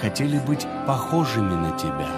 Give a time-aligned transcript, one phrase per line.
[0.00, 2.08] хотели быть похожими на тебя.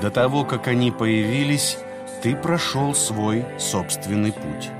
[0.00, 1.78] До того, как они появились,
[2.22, 4.70] ты прошел свой собственный путь.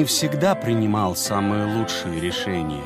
[0.00, 2.82] Не всегда принимал самые лучшие решения,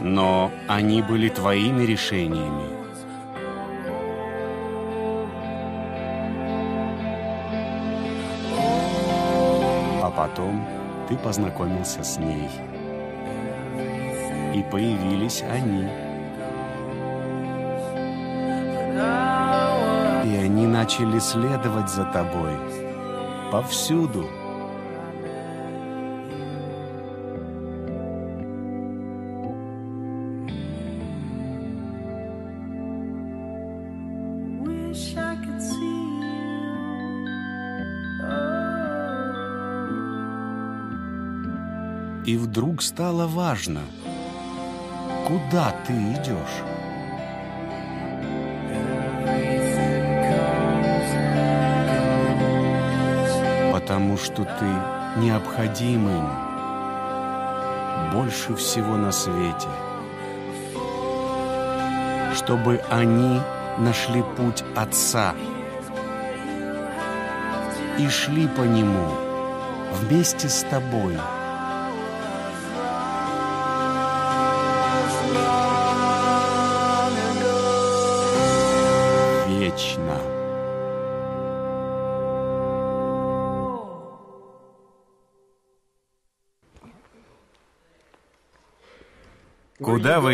[0.00, 2.70] но они были твоими решениями.
[10.02, 10.66] А потом
[11.06, 12.48] ты познакомился с ней.
[14.54, 15.86] И появились они.
[20.24, 22.56] И они начали следовать за тобой
[23.52, 24.26] повсюду.
[42.74, 43.82] Вдруг стало важно,
[45.28, 46.62] куда ты идешь.
[53.72, 56.28] Потому что ты необходим им
[58.12, 59.68] больше всего на свете.
[62.34, 63.40] Чтобы они
[63.78, 65.34] нашли путь Отца
[67.98, 69.08] и шли по нему
[70.00, 71.16] вместе с тобой.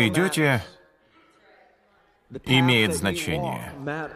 [0.07, 0.63] Идете,
[2.45, 3.71] имеет значение.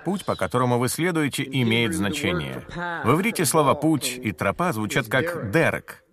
[0.06, 2.66] Путь, по которому вы следуете, имеет значение.
[3.04, 6.04] В иврите слова «путь» и «тропа» звучат как «дерек».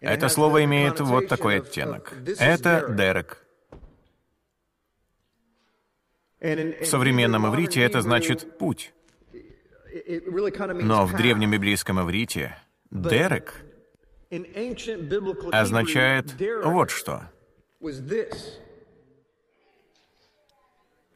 [0.00, 2.12] Это слово имеет вот такой оттенок.
[2.38, 3.38] Это «дерек».
[6.40, 8.92] В современном иврите это значит «путь».
[10.80, 12.56] Но в древнем библейском иврите
[12.90, 13.64] «дерек»
[15.52, 16.34] означает
[16.64, 17.31] вот что.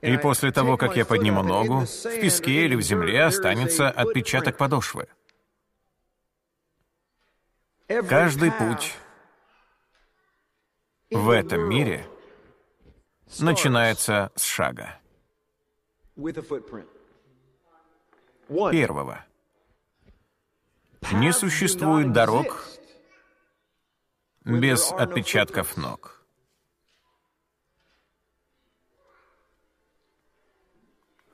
[0.03, 5.09] И после того, как я подниму ногу, в песке или в земле останется отпечаток подошвы.
[8.09, 8.95] Каждый путь
[11.11, 12.07] в этом мире
[13.39, 14.99] начинается с шага.
[18.49, 19.25] Первого.
[21.13, 22.65] Не существует дорог
[24.45, 26.16] без отпечатков ног.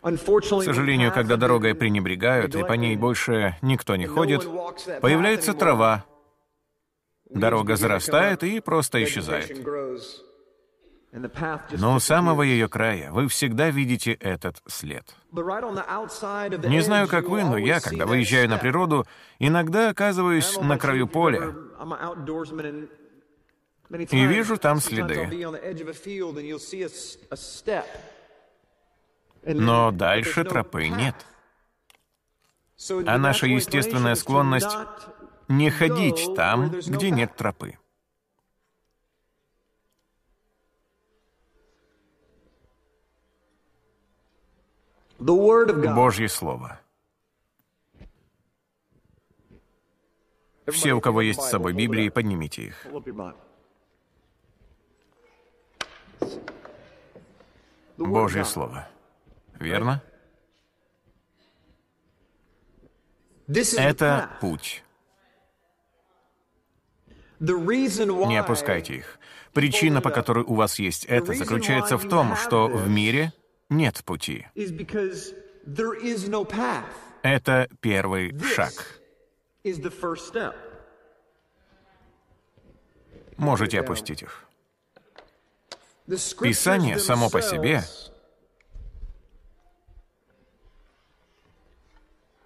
[0.03, 4.43] К сожалению, когда дорогой пренебрегают, и по ней больше никто не ходит,
[5.01, 6.05] появляется трава,
[7.31, 9.65] дорога зарастает и просто исчезает.
[11.73, 15.05] Но у самого ее края вы всегда видите этот след.
[15.31, 19.05] Не знаю, как вы, но я, когда выезжаю на природу,
[19.39, 21.55] иногда оказываюсь на краю поля.
[24.11, 25.29] и вижу там следы.
[29.45, 31.15] Но дальше тропы нет.
[33.07, 34.77] А наша естественная склонность—
[35.49, 37.79] не ходить там, где нет тропы.
[45.19, 46.81] Божье Слово.
[50.67, 52.87] Все, у кого есть с собой Библии, поднимите их.
[57.99, 58.89] Божье Слово.
[59.63, 60.03] Верно?
[63.77, 64.83] Это путь.
[67.39, 69.19] Не опускайте их.
[69.53, 73.33] Причина, по которой у вас есть это, заключается в том, что в мире
[73.69, 74.47] нет пути.
[77.23, 78.73] Это первый шаг.
[83.37, 84.45] Можете опустить их.
[86.41, 87.83] Писание само по себе—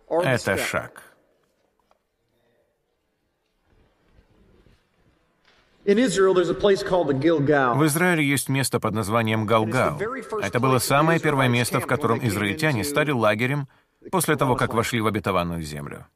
[0.09, 1.03] это шаг.
[7.75, 10.01] В Израиле есть место под названием Галгал.
[10.43, 13.69] Это было самое первое место, в котором израильтяне стали лагерем
[14.11, 16.07] после того, как вошли в обетованную землю.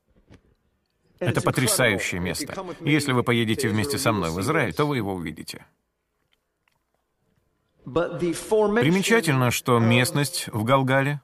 [1.20, 2.54] Это потрясающее место.
[2.80, 5.64] Если вы поедете вместе со мной в Израиль, то вы его увидите.
[7.84, 11.20] Примечательно, что местность в Галгале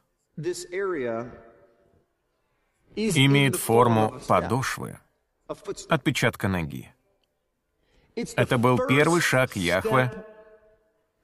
[2.97, 4.99] имеет форму подошвы,
[5.89, 6.93] отпечатка ноги.
[8.15, 10.11] Это был первый шаг Яхве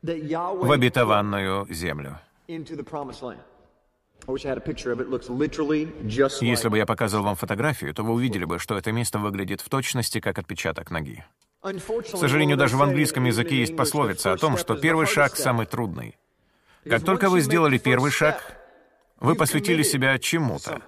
[0.03, 2.21] в обетованную землю.
[6.41, 9.69] Если бы я показал вам фотографию, то вы увидели бы, что это место выглядит в
[9.69, 11.25] точности как отпечаток ноги.
[11.63, 16.19] К сожалению, даже в английском языке есть пословица о том, что первый шаг самый трудный.
[16.85, 18.59] Как только вы сделали первый шаг,
[19.21, 20.83] вы посвятили себя чему-то.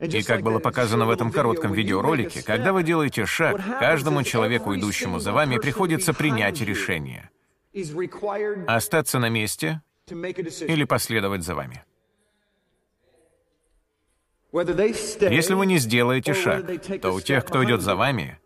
[0.00, 5.18] И как было показано в этом коротком видеоролике, когда вы делаете шаг, каждому человеку, идущему
[5.18, 7.30] за вами, приходится принять решение.
[8.66, 11.84] Остаться на месте или последовать за вами.
[14.52, 16.64] Если вы не сделаете шаг,
[17.00, 18.38] то у тех, кто идет за вами,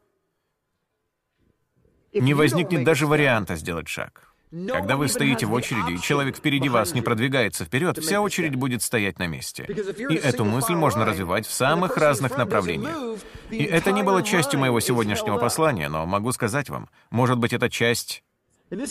[2.12, 4.29] не возникнет даже варианта сделать шаг.
[4.50, 8.82] Когда вы стоите в очереди, и человек впереди вас не продвигается вперед, вся очередь будет
[8.82, 9.64] стоять на месте.
[9.64, 13.20] И эту мысль можно развивать в самых разных направлениях.
[13.50, 17.70] И это не было частью моего сегодняшнего послания, но могу сказать вам, может быть, это
[17.70, 18.24] часть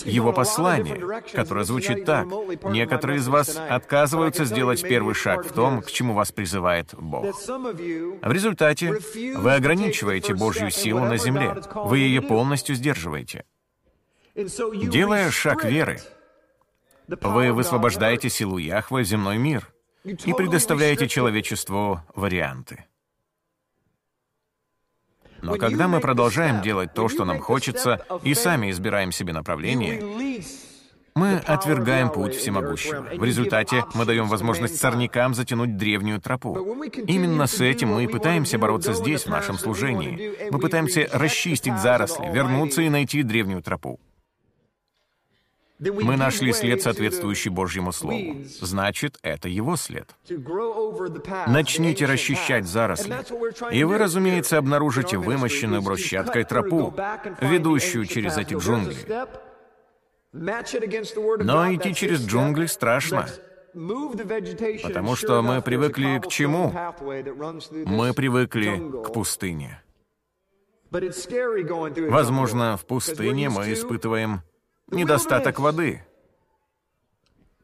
[0.06, 2.28] его послание, которое звучит так.
[2.66, 7.24] Некоторые из вас отказываются сделать первый шаг в том, к чему вас призывает Бог.
[7.24, 9.00] В результате
[9.38, 11.56] вы ограничиваете Божью силу на земле.
[11.74, 13.46] Вы ее полностью сдерживаете.
[14.39, 16.00] Делая шаг веры,
[17.07, 19.71] вы высвобождаете силу Яхвы в земной мир
[20.03, 22.86] и предоставляете человечеству варианты.
[25.41, 30.44] Но когда мы продолжаем делать то, что нам хочется, и сами избираем себе направление,
[31.15, 33.01] мы отвергаем путь всемогущего.
[33.01, 36.56] В результате мы даем возможность сорнякам затянуть древнюю тропу.
[37.07, 40.50] Именно с этим мы и пытаемся бороться здесь, в нашем служении.
[40.51, 44.00] Мы пытаемся расчистить заросли, вернуться и найти древнюю тропу.
[45.80, 48.44] Мы нашли след, соответствующий Божьему Слову.
[48.60, 50.14] Значит, это его след.
[51.48, 53.16] Начните расчищать заросли,
[53.72, 56.94] и вы, разумеется, обнаружите вымощенную брусчаткой тропу,
[57.40, 58.98] ведущую через эти джунгли.
[60.34, 63.28] Но идти через джунгли страшно,
[64.84, 66.74] потому что мы привыкли к чему?
[67.86, 69.82] Мы привыкли к пустыне.
[70.92, 74.42] Возможно, в пустыне мы испытываем
[74.91, 76.03] недостаток воды.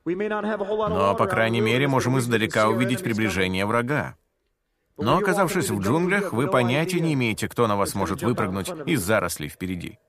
[0.05, 4.15] Но, по крайней мере, можем издалека увидеть приближение врага.
[4.97, 9.49] Но, оказавшись в джунглях, вы понятия не имеете, кто на вас может выпрыгнуть из зарослей
[9.49, 9.99] впереди.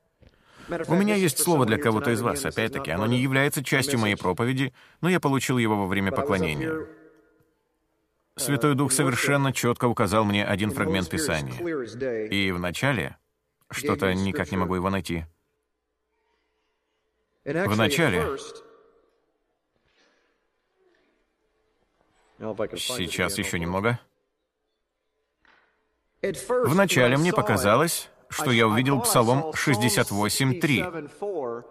[0.88, 2.44] У меня есть слово для кого-то из вас.
[2.44, 6.86] Опять-таки, оно не является частью моей проповеди, но я получил его во время поклонения.
[8.36, 12.26] Святой Дух совершенно четко указал мне один фрагмент Писания.
[12.28, 13.16] И вначале
[13.70, 15.24] что-то никак не могу его найти.
[17.46, 18.36] В начале...
[22.76, 24.00] Сейчас еще немного.
[26.64, 31.64] Вначале мне показалось, что я увидел Псалом 68.3.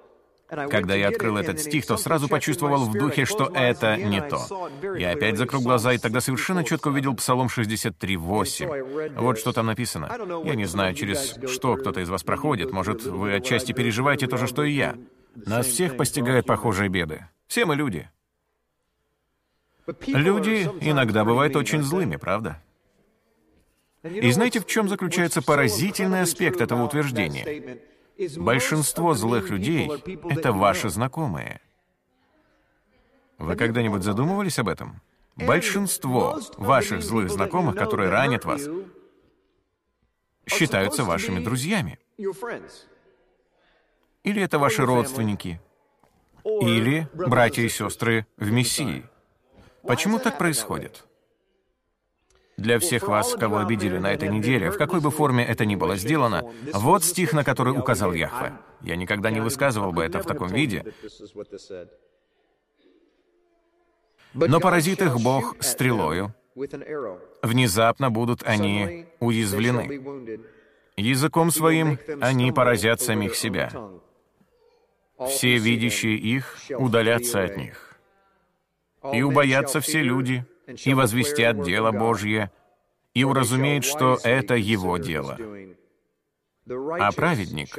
[0.48, 4.70] Когда я открыл этот стих, то сразу почувствовал в духе, что это не то.
[4.98, 9.20] Я опять закрыл глаза, и тогда совершенно четко увидел Псалом 63.8.
[9.20, 10.10] Вот что там написано.
[10.46, 12.72] Я не знаю, через что кто-то из вас проходит.
[12.72, 14.96] Может, вы отчасти переживаете то же, что и я.
[15.36, 17.28] Нас всех постигают похожие беды.
[17.48, 18.10] Все мы люди.
[20.08, 22.62] Люди иногда бывают очень злыми, правда?
[24.04, 27.80] И знаете, в чем заключается поразительный аспект этого утверждения?
[28.38, 29.90] Большинство злых людей—
[30.30, 31.60] это ваши знакомые.
[33.38, 35.02] Вы когда-нибудь задумывались об этом?
[35.36, 38.70] Большинство ваших злых знакомых, которые ранят вас,
[40.48, 42.00] считаются вашими друзьями.
[44.26, 45.62] Или это ваши родственники?
[46.44, 49.06] Или братья и сестры в Мессии?
[49.84, 51.06] Почему так происходит?
[52.58, 55.96] Для всех вас, кого обидели на этой неделе, в какой бы форме это ни было
[55.96, 58.54] сделано, вот стих, на который указал Яхве.
[58.82, 60.84] Я никогда не высказывал бы это в таком виде.
[64.34, 66.34] Но поразит их Бог стрелою.
[67.44, 69.86] Внезапно будут они уязвлены.
[70.98, 73.70] Языком своим они поразят самих себя
[75.20, 78.00] все видящие их удалятся от них.
[79.14, 80.46] И убоятся все люди,
[80.84, 82.52] и возвестят дело Божье,
[83.14, 85.38] и уразумеют, что это его дело.
[86.68, 87.78] А праведник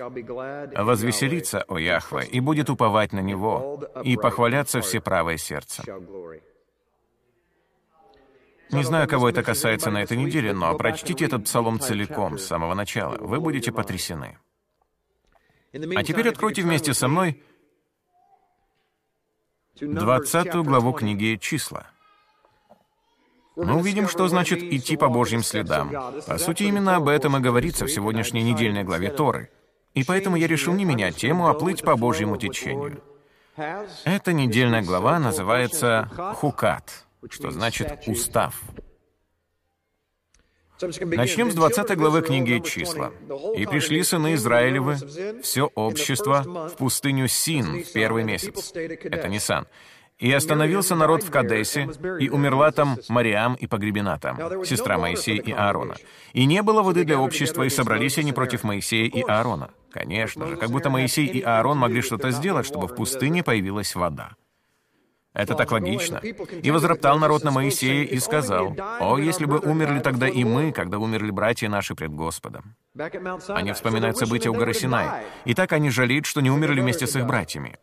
[0.79, 5.83] возвеселится о Яхве и будет уповать на Него, и похвалятся все правое сердце.
[8.71, 12.75] Не знаю, кого это касается на этой неделе, но прочтите этот псалом целиком, с самого
[12.75, 13.17] начала.
[13.19, 14.39] Вы будете потрясены.
[15.95, 17.43] А теперь откройте вместе со мной
[19.81, 21.87] 20 главу книги «Числа».
[23.57, 25.91] Мы увидим, что значит идти по Божьим следам.
[26.27, 29.51] По сути, именно об этом и говорится в сегодняшней недельной главе Торы.
[29.95, 33.03] И поэтому я решил не менять тему, а плыть по Божьему течению.
[34.05, 38.61] Эта недельная глава называется «Хукат», что значит «устав».
[40.81, 43.13] Начнем с 20 главы книги «Числа».
[43.57, 44.97] «И пришли сыны Израилевы,
[45.43, 48.73] все общество, в пустыню Син в первый месяц».
[48.75, 49.67] Это Нисан.
[50.19, 51.89] «И остановился народ в Кадесе,
[52.21, 55.97] и умерла там Мариам и погребена там, сестра Моисея и Аарона.
[56.33, 59.71] И не было воды для общества, и собрались они против Моисея и Аарона».
[59.91, 64.37] Конечно же, как будто Моисей и Аарон могли что-то сделать, чтобы в пустыне появилась вода.
[65.37, 66.17] Это так логично.
[66.63, 70.99] И возроптал народ на Моисея и сказал, «О, если бы умерли тогда и мы, когда
[70.99, 72.75] умерли братья наши пред Господом».
[73.49, 75.25] Они вспоминают события у горы Синай.
[75.45, 77.77] И так они жалеют, что не умерли вместе с их братьями.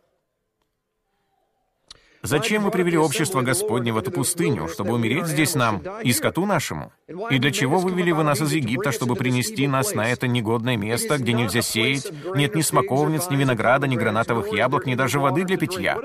[2.23, 6.93] Зачем вы привели общество Господне в эту пустыню, чтобы умереть здесь нам и скоту нашему?
[7.29, 11.17] И для чего вывели вы нас из Египта, чтобы принести нас на это негодное место,
[11.17, 15.57] где нельзя сеять, нет ни смоковниц, ни винограда, ни гранатовых яблок, ни даже воды для
[15.57, 15.99] питья?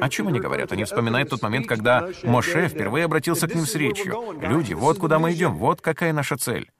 [0.00, 0.72] О чем они говорят?
[0.72, 4.38] Они вспоминают тот момент, когда Моше впервые обратился к ним с речью.
[4.40, 6.70] «Люди, вот куда мы идем, вот какая наша цель».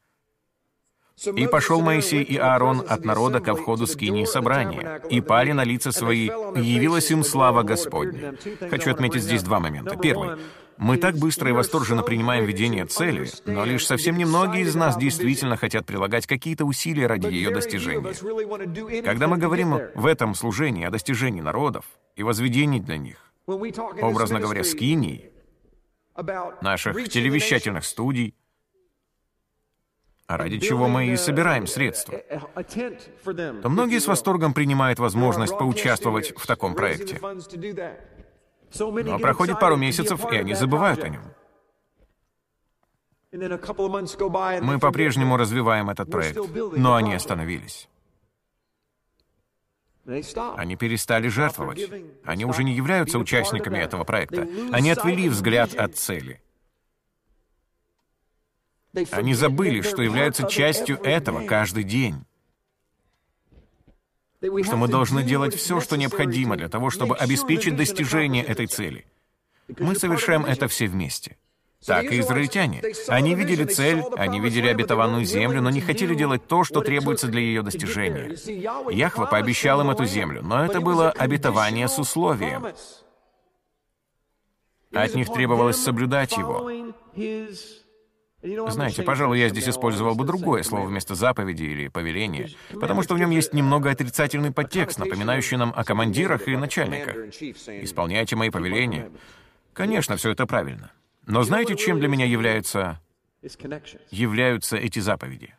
[1.35, 5.93] И пошел Моисей и Аарон от народа ко входу скинии собрания, и пали на лица
[5.93, 8.35] свои, и явилась им слава Господня.
[8.71, 9.97] Хочу отметить здесь два момента.
[9.97, 10.39] Первый.
[10.77, 15.57] Мы так быстро и восторженно принимаем видение цели, но лишь совсем немногие из нас действительно
[15.57, 19.03] хотят прилагать какие-то усилия ради ее достижения.
[19.03, 21.85] Когда мы говорим в этом служении о достижении народов
[22.15, 25.33] и возведении для них, образно говоря, скиней,
[26.63, 28.35] наших телевещательных студий,
[30.29, 36.47] а ради чего мы и собираем средства, то многие с восторгом принимают возможность поучаствовать в
[36.47, 37.19] таком проекте.
[38.79, 41.23] Но проходит пару месяцев, и они забывают о нем.
[43.33, 46.39] Мы по-прежнему развиваем этот проект,
[46.77, 47.89] но они остановились.
[50.57, 51.91] Они перестали жертвовать.
[52.25, 54.47] Они уже не являются участниками этого проекта.
[54.73, 56.43] Они отвели взгляд от цели.
[59.11, 62.25] Они забыли, что являются частью этого каждый день.
[64.41, 69.07] Что мы должны делать все, что необходимо для того, чтобы обеспечить достижение этой цели.
[69.79, 71.37] Мы совершаем это все вместе.
[71.85, 72.83] Так и израильтяне.
[73.07, 77.41] Они видели цель, они видели обетованную землю, но не хотели делать то, что требуется для
[77.41, 78.37] ее достижения.
[78.91, 82.67] Яхва пообещал им эту землю, но это было обетование с условием.
[84.93, 86.69] От них требовалось соблюдать его.
[88.69, 92.51] Знаете, пожалуй, я здесь использовал бы другое слово вместо заповеди или повеления,
[92.81, 97.17] потому что в нем есть немного отрицательный подтекст, напоминающий нам о командирах и начальниках.
[97.17, 99.11] Исполняйте мои повеления.
[99.73, 100.93] Конечно, все это правильно.
[101.27, 103.01] Но знаете, чем для меня являются,
[104.11, 105.55] являются эти заповеди?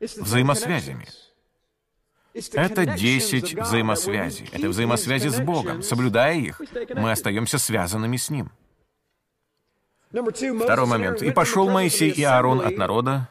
[0.00, 1.06] Взаимосвязями.
[2.54, 4.48] Это 10 взаимосвязей.
[4.52, 5.82] Это взаимосвязи с Богом.
[5.82, 6.60] Соблюдая их,
[6.94, 8.52] мы остаемся связанными с Ним.
[10.10, 11.22] Второй момент.
[11.22, 13.28] «И пошел Моисей и Аарон от народа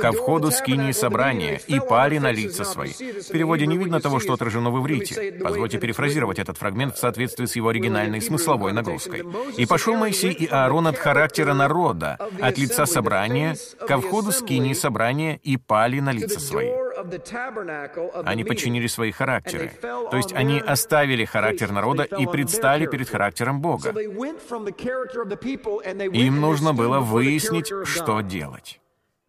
[0.00, 2.92] ко входу скинии собрания, и пали на лица свои».
[2.92, 5.38] В переводе не видно того, что отражено в иврите.
[5.42, 9.24] Позвольте перефразировать этот фрагмент в соответствии с его оригинальной смысловой нагрузкой.
[9.56, 13.56] «И пошел Моисей и Аарон от характера народа, от лица собрания,
[13.86, 16.85] ко входу скинии собрания, и пали на лица свои».
[18.24, 19.72] Они подчинили свои характеры.
[19.80, 23.90] То есть они оставили характер народа и предстали перед характером Бога.
[26.12, 28.80] Им нужно было выяснить, что делать.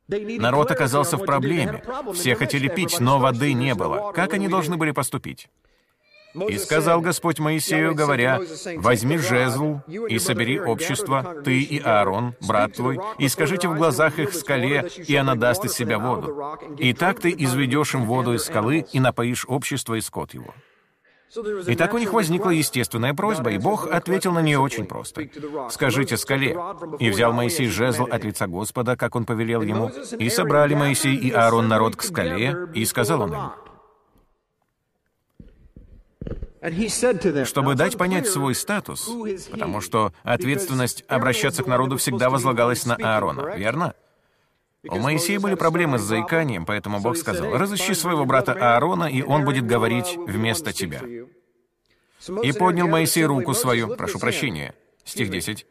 [0.08, 1.84] Народ оказался в проблеме.
[2.14, 4.12] Все хотели пить, но воды не было.
[4.14, 5.50] Как они должны были поступить?
[6.50, 8.42] И сказал Господь Моисею, говоря,
[8.78, 14.34] «Возьми жезл и собери общество, ты и Аарон, брат твой, и скажите в глазах их
[14.34, 16.58] скале, и она даст из себя воду.
[16.78, 20.54] И так ты изведешь им воду из скалы и напоишь общество и скот его».
[21.68, 25.30] И так у них возникла естественная просьба, и Бог ответил на нее очень просто.
[25.70, 26.58] «Скажите скале».
[27.00, 31.32] И взял Моисей жезл от лица Господа, как он повелел ему, и собрали Моисей и
[31.32, 33.52] Аарон народ к скале, и сказал он им,
[37.46, 39.10] чтобы дать понять свой статус,
[39.52, 43.94] потому что ответственность обращаться к народу всегда возлагалась на Аарона, верно?
[44.90, 49.44] У Моисея были проблемы с заиканием, поэтому Бог сказал, «Разыщи своего брата Аарона, и он
[49.44, 51.02] будет говорить вместо тебя».
[52.44, 54.74] И поднял Моисей руку свою, прошу прощения,
[55.04, 55.66] стих 10.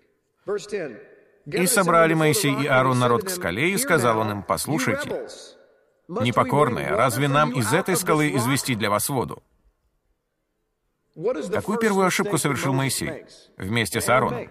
[1.46, 5.28] И собрали Моисей и Аарон народ к скале, и сказал он им, «Послушайте,
[6.08, 9.42] непокорные, разве нам из этой скалы извести для вас воду?»
[11.50, 13.24] Какую первую ошибку совершил Моисей
[13.56, 14.50] вместе с Аароном?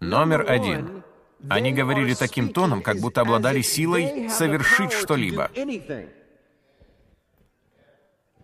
[0.00, 1.02] Номер один.
[1.48, 5.50] Они говорили таким тоном, как будто обладали силой совершить что-либо.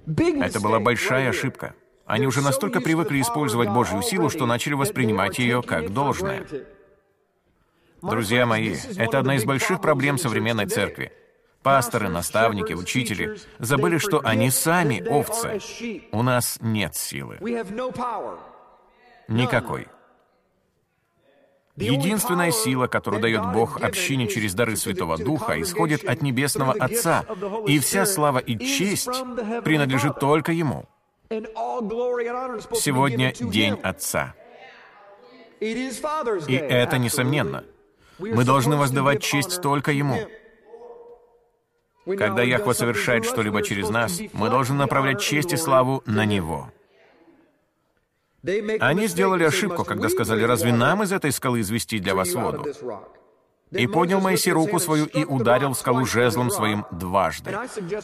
[0.07, 1.75] Это была большая ошибка.
[2.07, 6.47] Они уже настолько привыкли использовать Божью силу, что начали воспринимать ее как должное.
[8.00, 11.12] Друзья мои, это одна из больших проблем современной церкви.
[11.62, 15.60] Пасторы, наставники, учители забыли, что они сами овцы.
[16.12, 17.38] У нас нет силы.
[19.28, 19.88] Никакой.
[21.76, 27.24] Единственная сила, которую дает Бог общине через дары Святого Духа, исходит от Небесного Отца,
[27.66, 29.22] и вся слава и честь
[29.64, 30.86] принадлежит только Ему.
[32.74, 34.34] Сегодня День Отца.
[35.60, 37.64] И это несомненно.
[38.18, 40.18] Мы должны воздавать честь только Ему.
[42.16, 46.70] Когда Яхва совершает что-либо через нас, мы должны направлять честь и славу на Него.
[48.80, 52.66] Они сделали ошибку, когда сказали, «Разве нам из этой скалы извести для вас воду?»
[53.70, 57.54] И поднял Моисей руку свою и ударил в скалу жезлом своим дважды.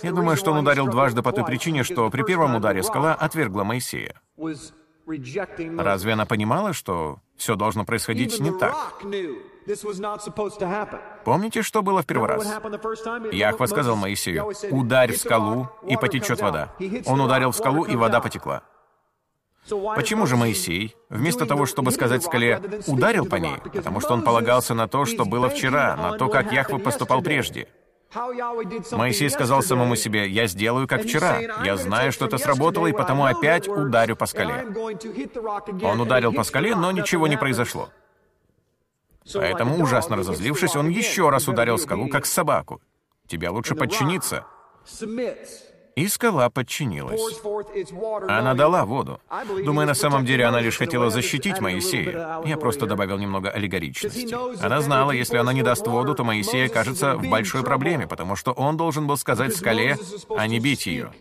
[0.03, 3.65] Я думаю, что он ударил дважды по той причине, что при первом ударе скала отвергла
[3.65, 4.21] Моисея.
[5.79, 8.75] Разве она понимала, что все должно происходить не так?
[11.25, 12.47] Помните, что было в первый раз?
[13.33, 16.75] Яхва сказал Моисею, «Ударь в скалу, и потечет вода».
[17.07, 18.63] Он ударил в скалу, и вода потекла.
[19.97, 24.75] Почему же Моисей, вместо того, чтобы сказать скале «ударил по ней», потому что он полагался
[24.75, 27.69] на то, что было вчера, на то, как Яхва поступал прежде?
[28.93, 31.41] Моисей сказал самому себе, «Я сделаю, как вчера.
[31.65, 34.67] Я знаю, что это сработало, и потому опять ударю по скале».
[35.83, 37.89] Он ударил по скале, но ничего не произошло.
[39.33, 42.81] Поэтому, ужасно разозлившись, он еще раз ударил скалу, как собаку.
[43.27, 44.45] «Тебе лучше подчиниться».
[45.97, 47.21] И скала подчинилась.
[48.29, 49.21] Она дала воду.
[49.65, 52.43] Думаю, на самом деле она лишь хотела защитить Моисея.
[52.45, 54.35] Я просто добавил немного аллегоричности.
[54.65, 58.53] Она знала, если она не даст воду, то Моисей окажется в большой проблеме, потому что
[58.53, 59.97] он должен был сказать скале,
[60.37, 61.13] а не бить ее.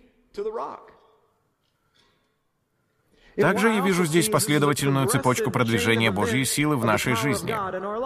[3.36, 7.56] Также я вижу здесь последовательную цепочку продвижения Божьей силы в нашей жизни.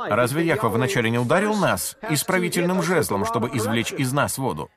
[0.09, 4.69] Разве Яхва вначале не ударил нас исправительным жезлом, чтобы извлечь из нас воду?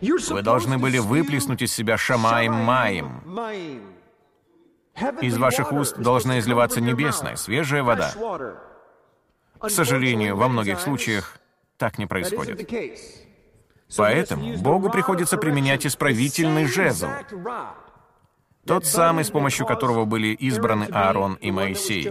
[0.00, 3.22] Вы должны были выплеснуть из себя шамаем маем.
[5.20, 8.12] Из ваших уст должна изливаться небесная, свежая вода.
[9.58, 11.38] К сожалению, во многих случаях
[11.76, 12.68] так не происходит.
[13.96, 17.08] Поэтому Богу приходится применять исправительный жезл,
[18.68, 22.04] тот самый, с помощью которого были избраны Аарон и Моисей,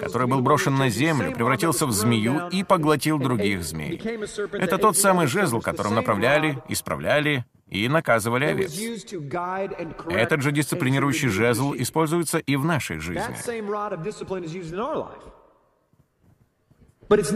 [0.00, 4.02] который был брошен на землю, превратился в змею и поглотил других змей.
[4.52, 8.76] Это тот самый жезл, которым направляли, исправляли и наказывали овец.
[10.08, 13.36] Этот же дисциплинирующий жезл используется и в нашей жизни.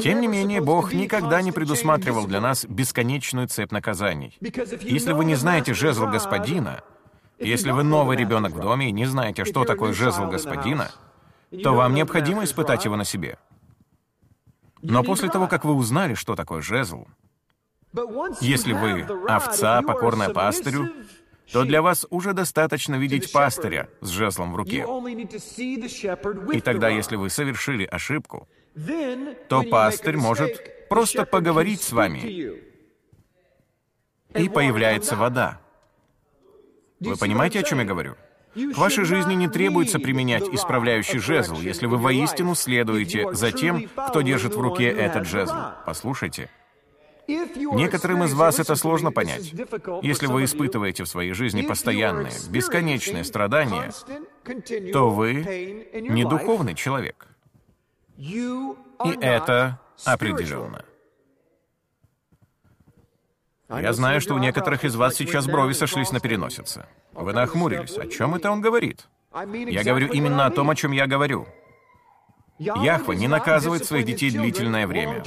[0.00, 4.36] Тем не менее, Бог никогда не предусматривал для нас бесконечную цепь наказаний.
[4.80, 6.84] Если вы не знаете жезл Господина,
[7.38, 10.90] если вы новый ребенок в доме и не знаете, что такое жезл господина,
[11.62, 13.38] то вам необходимо испытать его на себе.
[14.82, 17.06] Но после того, как вы узнали, что такое жезл,
[18.40, 20.90] если вы овца, покорная пастырю,
[21.52, 24.86] то для вас уже достаточно видеть пастыря с жезлом в руке.
[26.52, 28.48] И тогда, если вы совершили ошибку,
[29.48, 32.60] то пастырь может просто поговорить с вами,
[34.34, 35.60] и появляется вода.
[37.00, 38.16] Вы понимаете, о чем я говорю?
[38.54, 44.22] К вашей жизни не требуется применять исправляющий жезл, если вы воистину следуете за тем, кто
[44.22, 45.54] держит в руке этот жезл.
[45.86, 46.50] Послушайте.
[47.26, 49.52] Некоторым из вас это сложно понять.
[50.02, 53.90] Если вы испытываете в своей жизни постоянные, бесконечные страдания,
[54.92, 57.33] то вы не духовный человек.
[58.16, 58.74] И
[59.20, 60.84] это определенно.
[63.68, 66.86] Я знаю, что у некоторых из вас сейчас брови сошлись на переносице.
[67.12, 67.96] Вы нахмурились.
[67.98, 69.06] О чем это он говорит?
[69.32, 71.48] Я говорю именно о том, о чем я говорю.
[72.58, 75.24] Яхва не наказывает своих детей длительное время.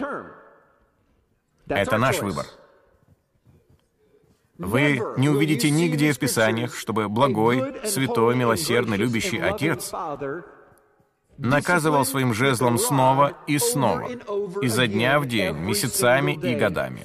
[1.67, 2.45] Это наш выбор.
[4.57, 9.91] Вы не увидите нигде в Писаниях, чтобы благой, святой, милосердный, любящий Отец
[11.37, 14.09] наказывал своим жезлом снова и снова,
[14.61, 17.01] изо дня в день, месяцами и годами.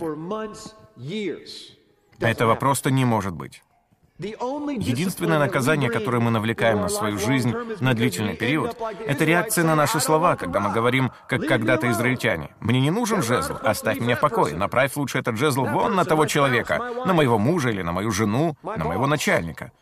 [2.19, 3.63] Этого просто не может быть.
[4.19, 9.99] Единственное наказание, которое мы навлекаем на свою жизнь на длительный период, это реакция на наши
[10.01, 12.51] слова, когда мы говорим, как когда-то израильтяне.
[12.61, 16.27] «Мне не нужен жезл, оставь меня в покое, направь лучше этот жезл вон на того
[16.27, 19.73] человека, на моего мужа или на мою жену, на моего начальника»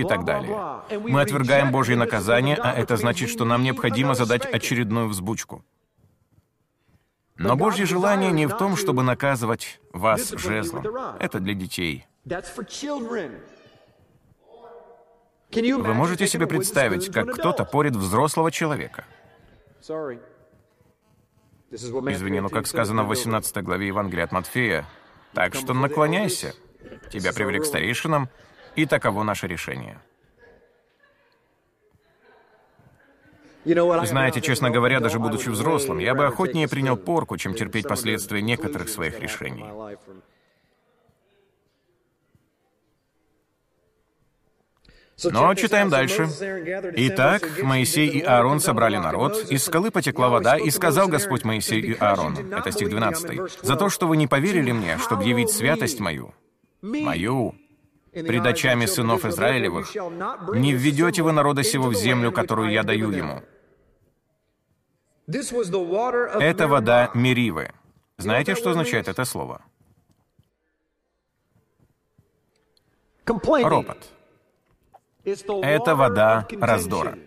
[0.00, 0.82] и так далее.
[1.00, 5.64] Мы отвергаем Божье наказание, а это значит, что нам необходимо задать очередную взбучку.
[7.36, 10.86] Но Божье желание не в том, чтобы наказывать вас жезлом.
[11.18, 12.06] Это для детей.
[15.50, 19.04] Вы можете себе представить, как кто-то порит взрослого человека?
[21.70, 24.86] Извини, но как сказано в 18 главе Евангелия от Матфея,
[25.32, 26.54] так что наклоняйся.
[27.10, 28.28] Тебя привели к старейшинам,
[28.76, 29.98] и таково наше решение.
[33.64, 38.88] Знаете, честно говоря, даже будучи взрослым, я бы охотнее принял порку, чем терпеть последствия некоторых
[38.90, 39.64] своих решений.
[45.22, 46.28] Но читаем дальше.
[46.96, 51.96] «Итак, Моисей и Аарон собрали народ, из скалы потекла вода, и сказал Господь Моисею и
[51.98, 52.52] Аарону».
[52.54, 53.40] Это стих 12.
[53.62, 56.34] «За то, что вы не поверили мне, чтобы явить святость мою,
[56.82, 57.54] мою,
[58.14, 59.94] пред очами сынов Израилевых,
[60.54, 63.42] не введете вы народа сего в землю, которую я даю ему».
[65.26, 67.72] Это вода Меривы.
[68.18, 69.62] Знаете, что означает это слово?
[73.26, 74.10] Ропот.
[75.24, 77.18] Это вода раздора.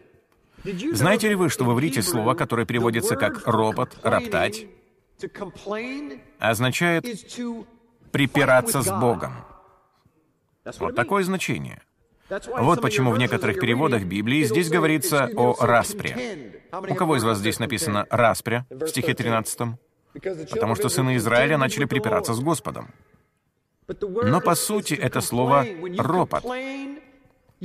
[0.64, 4.68] Знаете ли вы, что в иврите слово, которое переводится как «ропот», «роптать»,
[6.40, 7.06] означает
[8.12, 9.34] «припираться с Богом».
[10.80, 11.82] Вот такое значение.
[12.30, 16.62] Вот почему в некоторых переводах Библии здесь говорится о распре.
[16.72, 19.60] У кого из вас здесь написано «распря» в стихе 13?
[20.52, 22.94] Потому что сыны Израиля начали припираться с Господом.
[23.88, 25.66] Но по сути это слово
[25.98, 26.44] «ропот».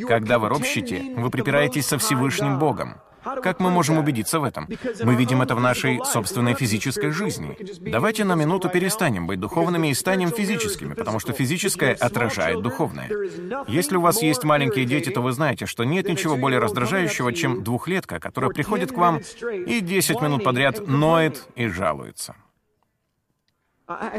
[0.07, 3.01] Когда вы ропщите, вы припираетесь со Всевышним Богом.
[3.23, 4.69] Как мы можем убедиться в этом?
[5.03, 7.57] Мы видим это в нашей собственной физической жизни.
[7.81, 13.11] Давайте на минуту перестанем быть духовными и станем физическими, потому что физическое отражает духовное.
[13.69, 17.63] Если у вас есть маленькие дети, то вы знаете, что нет ничего более раздражающего, чем
[17.63, 22.35] двухлетка, которая приходит к вам и 10 минут подряд ноет и жалуется.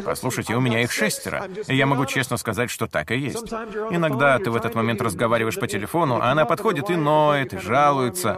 [0.06, 3.52] Послушайте, у меня их шестеро, и я могу честно сказать, что так и есть.
[3.91, 8.38] Иногда ты в этот момент разговариваешь по телефону, а она подходит и ноет, и жалуется.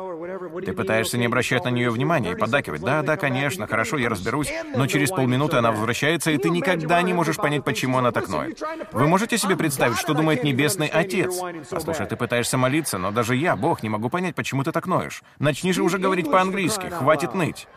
[0.63, 2.81] Ты пытаешься не обращать на нее внимания и поддакивать.
[2.81, 4.51] Да, да, конечно, хорошо, я разберусь.
[4.75, 8.61] Но через полминуты она возвращается, и ты никогда не можешь понять, почему она так ноет.
[8.91, 11.41] Вы можете себе представить, что думает Небесный Отец?
[11.69, 15.23] Послушай, ты пытаешься молиться, но даже я, Бог, не могу понять, почему ты так ноешь.
[15.39, 17.67] Начни же уже говорить по-английски, хватит ныть.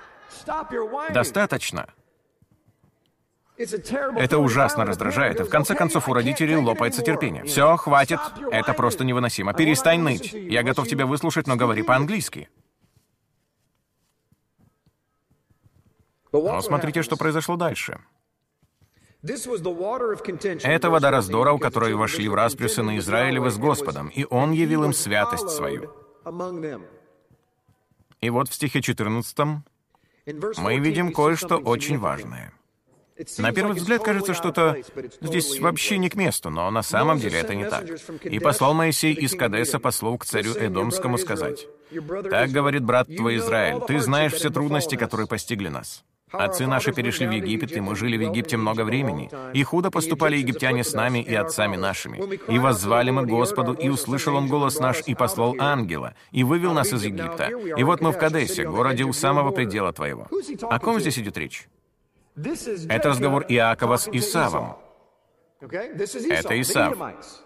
[1.10, 1.86] Достаточно.
[3.58, 7.42] Это ужасно раздражает, и в конце концов у родителей лопается терпение.
[7.44, 8.20] Все, хватит,
[8.52, 9.52] это просто невыносимо.
[9.52, 10.32] Перестань ныть.
[10.32, 12.48] Я готов тебя выслушать, но говори по-английски.
[16.32, 17.98] Но смотрите, что произошло дальше.
[19.22, 24.84] Это вода раздора, у которой вошли в распрю сыны Израилевы с Господом, и Он явил
[24.84, 25.92] им святость свою.
[28.20, 29.38] И вот в стихе 14
[30.58, 32.52] мы видим кое-что очень важное.
[33.38, 34.76] На первый взгляд кажется, что это
[35.20, 37.84] здесь вообще не к месту, но на самом деле это не так.
[38.24, 41.66] «И послал Моисей из Кадеса послов к царю Эдомскому сказать,
[42.30, 46.04] «Так говорит брат твой Израиль, ты знаешь все трудности, которые постигли нас.
[46.30, 49.30] Отцы наши перешли в Египет, и мы жили в Египте много времени.
[49.54, 52.18] И худо поступали египтяне с нами и отцами нашими.
[52.52, 56.92] И воззвали мы Господу, и услышал Он голос наш, и послал ангела, и вывел нас
[56.92, 57.50] из Египта.
[57.76, 60.28] И вот мы в Кадесе, городе у самого предела твоего».
[60.62, 61.66] О ком здесь идет речь?
[62.88, 64.76] Это разговор Иакова с Исавом.
[65.60, 66.96] Это Исав.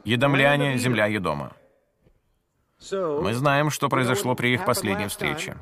[0.04, 1.52] Едомляне, земля Едома.
[2.90, 5.56] Мы знаем, что произошло при их последней встрече.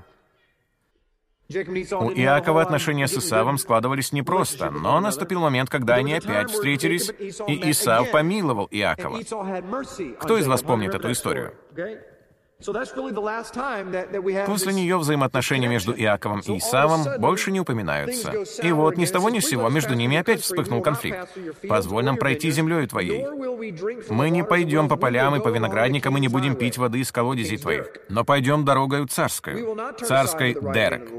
[1.49, 7.71] У Иакова отношения с Исавом складывались непросто, но наступил момент, когда они опять встретились, и
[7.71, 9.19] Исав помиловал Иакова.
[10.21, 11.55] Кто из вас помнит эту историю?
[14.47, 18.33] После нее взаимоотношения между Иаковом и Исавом больше не упоминаются.
[18.63, 21.29] И вот ни с того ни с сего между ними опять вспыхнул конфликт.
[21.69, 23.27] «Позволь нам пройти землею твоей.
[24.09, 27.59] Мы не пойдем по полям и по виноградникам и не будем пить воды из колодезей
[27.59, 29.65] твоих, но пойдем дорогою царской,
[29.99, 31.11] царской Дерек.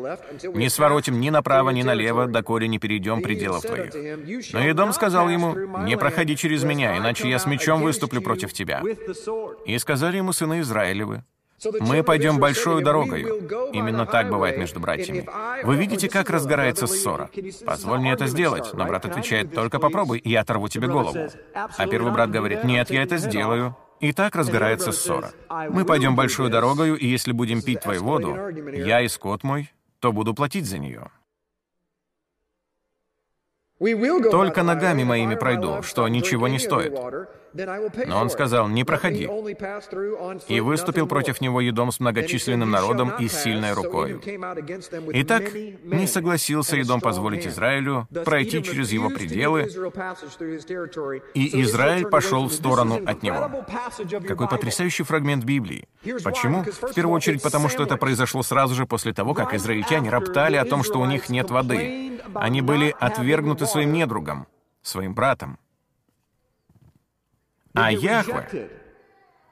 [0.56, 3.94] Не своротим ни направо, ни налево, доколе не перейдем пределов твоих».
[4.54, 8.84] Но Едом сказал ему, «Не проходи через меня, иначе я с мечом выступлю против тебя».
[9.66, 11.24] И сказали ему сыны Израилевы,
[11.80, 13.22] мы пойдем большой дорогой.
[13.74, 15.28] Именно так бывает между братьями.
[15.64, 17.30] Вы видите, как разгорается ссора.
[17.66, 18.74] Позволь мне это сделать.
[18.74, 21.30] Но брат отвечает, только попробуй, и я оторву тебе голову.
[21.54, 23.76] А первый брат говорит, нет, я это сделаю.
[24.00, 25.32] И так разгорается ссора.
[25.70, 28.36] Мы пойдем большую дорогою, и если будем пить твою воду,
[28.74, 31.12] я и скот мой, то буду платить за нее.
[34.32, 36.94] Только ногами моими пройду, что ничего не стоит.
[37.54, 39.30] Но он сказал, «Не проходи».
[40.48, 44.22] И выступил против него Едом с многочисленным народом и сильной рукой.
[45.14, 49.70] Итак, не согласился Едом позволить Израилю пройти через его пределы,
[51.34, 53.66] и Израиль пошел в сторону от него.
[54.28, 55.88] Какой потрясающий фрагмент Библии.
[56.24, 56.64] Почему?
[56.64, 60.66] В первую очередь потому, что это произошло сразу же после того, как израильтяне роптали о
[60.66, 62.20] том, что у них нет воды.
[62.34, 64.48] Они были отвергнуты своим недругом,
[64.82, 65.58] своим братом.
[67.74, 68.70] А Яхве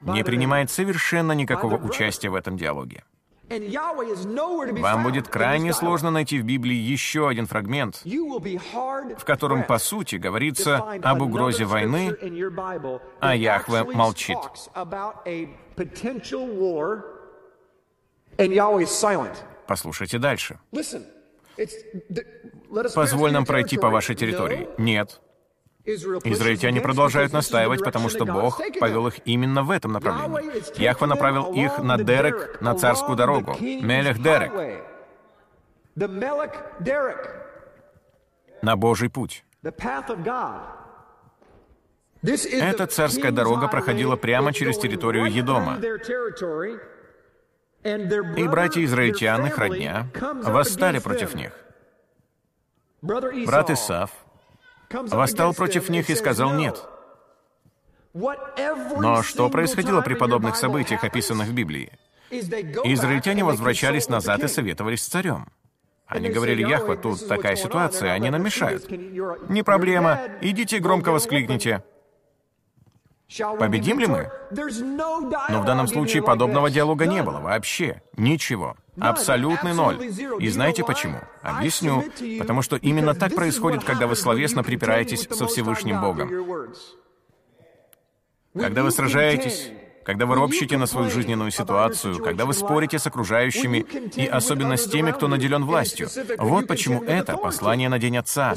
[0.00, 3.04] не принимает совершенно никакого участия в этом диалоге.
[3.50, 10.78] Вам будет крайне сложно найти в Библии еще один фрагмент, в котором, по сути, говорится
[11.02, 12.16] об угрозе войны,
[13.20, 14.38] а Яхве молчит.
[19.66, 20.58] Послушайте дальше.
[22.94, 24.68] Позволь нам пройти по вашей территории.
[24.78, 25.20] Нет.
[25.96, 30.80] Израильтяне продолжают настаивать, потому что Бог повел их именно в этом направлении.
[30.80, 33.56] Яхва направил их на Дерек, на царскую дорогу.
[33.60, 34.52] Мелех Дерек.
[38.62, 39.44] На Божий путь.
[42.22, 45.78] Эта царская дорога проходила прямо через территорию Едома.
[47.82, 50.06] И братья израильтян, их родня,
[50.44, 51.52] восстали против них.
[53.02, 54.10] Брат Исав
[54.90, 56.84] восстал против них и сказал «нет».
[58.12, 61.92] Но что происходило при подобных событиях, описанных в Библии?
[62.30, 65.46] Израильтяне возвращались назад и советовались с царем.
[66.06, 68.90] Они говорили, Яхва, тут такая ситуация, они нам мешают.
[68.90, 71.84] Не проблема, идите громко воскликните.
[73.58, 74.30] Победим ли мы?
[74.50, 78.02] Но в данном случае подобного диалога не было вообще.
[78.16, 78.76] Ничего.
[78.98, 79.98] Абсолютный ноль.
[80.38, 81.20] И знаете почему?
[81.42, 82.04] Объясню.
[82.38, 86.30] Потому что именно так происходит, когда вы словесно припираетесь со Всевышним Богом.
[88.54, 89.70] Когда вы сражаетесь,
[90.04, 93.78] когда вы ропщите на свою жизненную ситуацию, когда вы спорите с окружающими,
[94.16, 96.08] и особенно с теми, кто наделен властью.
[96.38, 98.54] Вот почему это послание на День Отца,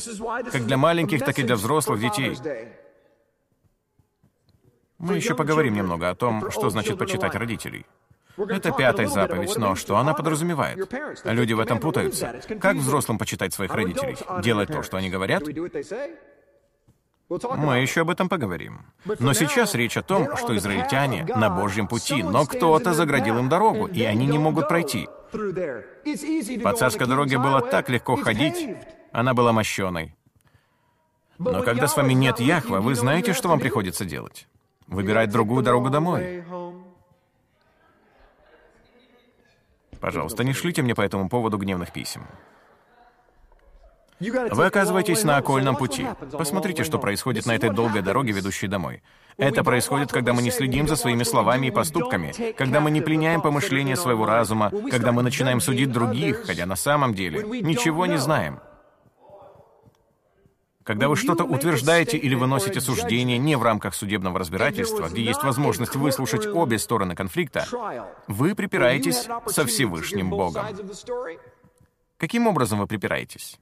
[0.52, 2.36] как для маленьких, так и для взрослых детей.
[4.98, 7.86] Мы еще поговорим немного о том, что значит почитать родителей.
[8.38, 10.92] Это пятая заповедь, но что она подразумевает?
[11.24, 12.42] Люди в этом путаются.
[12.60, 14.18] Как взрослым почитать своих родителей?
[14.42, 15.44] Делать то, что они говорят?
[17.30, 18.86] Мы еще об этом поговорим.
[19.20, 23.88] Но сейчас речь о том, что израильтяне на Божьем пути, но кто-то заградил им дорогу,
[23.88, 25.08] и они не могут пройти.
[25.32, 28.78] По царской дороге было так легко ходить,
[29.12, 30.16] она была мощеной.
[31.40, 34.48] Но когда с вами нет Яхва, вы знаете, что вам приходится делать?
[34.88, 36.44] Выбирать другую дорогу домой.
[40.04, 42.28] Пожалуйста, не шлите мне по этому поводу гневных писем.
[44.20, 46.06] Вы оказываетесь на окольном пути.
[46.34, 49.02] Посмотрите, что происходит на этой долгой дороге, ведущей домой.
[49.38, 53.42] Это происходит, когда мы не следим за своими словами и поступками, когда мы не пленяем
[53.42, 58.60] помышления своего разума, когда мы начинаем судить других, хотя на самом деле ничего не знаем.
[60.84, 65.96] Когда вы что-то утверждаете или выносите суждение не в рамках судебного разбирательства, где есть возможность
[65.96, 67.66] выслушать обе стороны конфликта,
[68.28, 70.66] вы припираетесь со Всевышним Богом.
[72.18, 73.58] Каким образом вы припираетесь?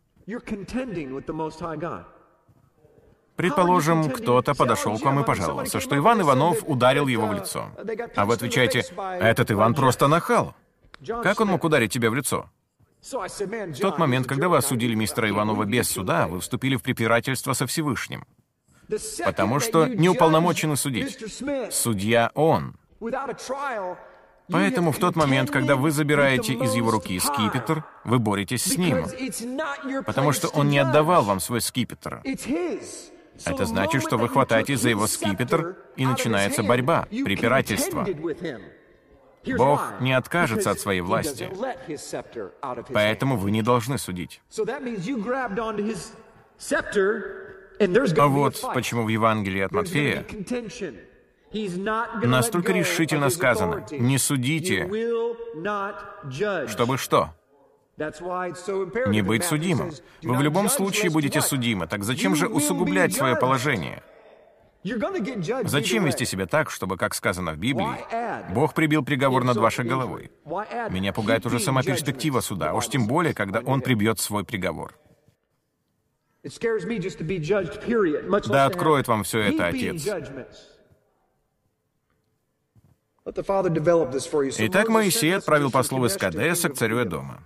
[3.36, 7.72] Предположим, кто-то подошел к вам и пожаловался, что Иван Иванов ударил его в лицо.
[8.16, 8.84] А вы отвечаете,
[9.20, 10.54] «Этот Иван просто нахал».
[11.24, 12.50] Как он мог ударить тебя в лицо?
[13.02, 17.66] В тот момент, когда вы осудили мистера Иванова без суда, вы вступили в препирательство со
[17.66, 18.26] Всевышним.
[19.26, 21.18] Потому что не уполномочены судить.
[21.72, 22.76] Судья он.
[24.50, 29.06] Поэтому в тот момент, когда вы забираете из его руки скипетр, вы боретесь с ним.
[30.06, 32.22] Потому что он не отдавал вам свой скипетр.
[33.46, 38.06] Это значит, что вы хватаетесь за его скипетр, и начинается борьба, препирательство.
[39.58, 41.50] Бог не откажется от своей власти.
[42.94, 44.42] Поэтому вы не должны судить.
[48.18, 50.26] А вот почему в Евангелии от Матфея
[52.24, 54.90] настолько решительно сказано, не судите,
[56.68, 57.30] чтобы что?
[57.98, 59.92] Не быть судимым.
[60.22, 64.02] Вы в любом случае будете судимы, так зачем же усугублять свое положение?
[64.84, 70.32] Зачем вести себя так, чтобы, как сказано в Библии, Бог прибил приговор над вашей головой?
[70.89, 74.96] Меня пугает уже сама перспектива суда, уж тем более, когда Он прибьет свой приговор.
[78.48, 80.08] Да откроет вам все это, Отец.
[84.58, 87.44] Итак, Моисей отправил послов из Кадеса к царю Эдома.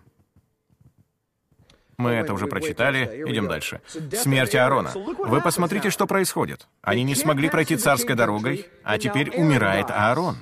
[1.98, 3.82] Мы это уже прочитали, идем дальше.
[4.14, 4.92] Смерть Аарона.
[4.94, 6.68] Вы посмотрите, что происходит.
[6.82, 10.38] Они не смогли пройти царской дорогой, а теперь умирает Аарон.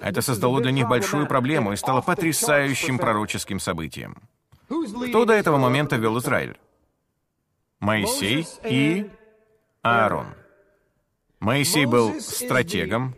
[0.00, 4.16] Это создало для них большую проблему и стало потрясающим пророческим событием.
[4.68, 6.56] Кто до этого момента вел Израиль?
[7.80, 9.10] Моисей и
[9.82, 10.34] Аарон.
[11.40, 13.14] Моисей был стратегом,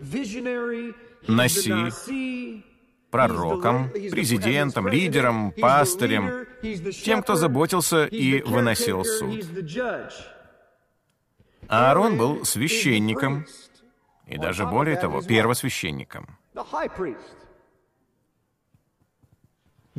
[1.27, 2.65] Наси,
[3.11, 6.47] пророком, президентом, лидером, пастырем,
[7.05, 9.45] тем, кто заботился и выносил суд.
[11.69, 13.47] Аарон был священником,
[14.27, 16.39] и даже более того, первосвященником.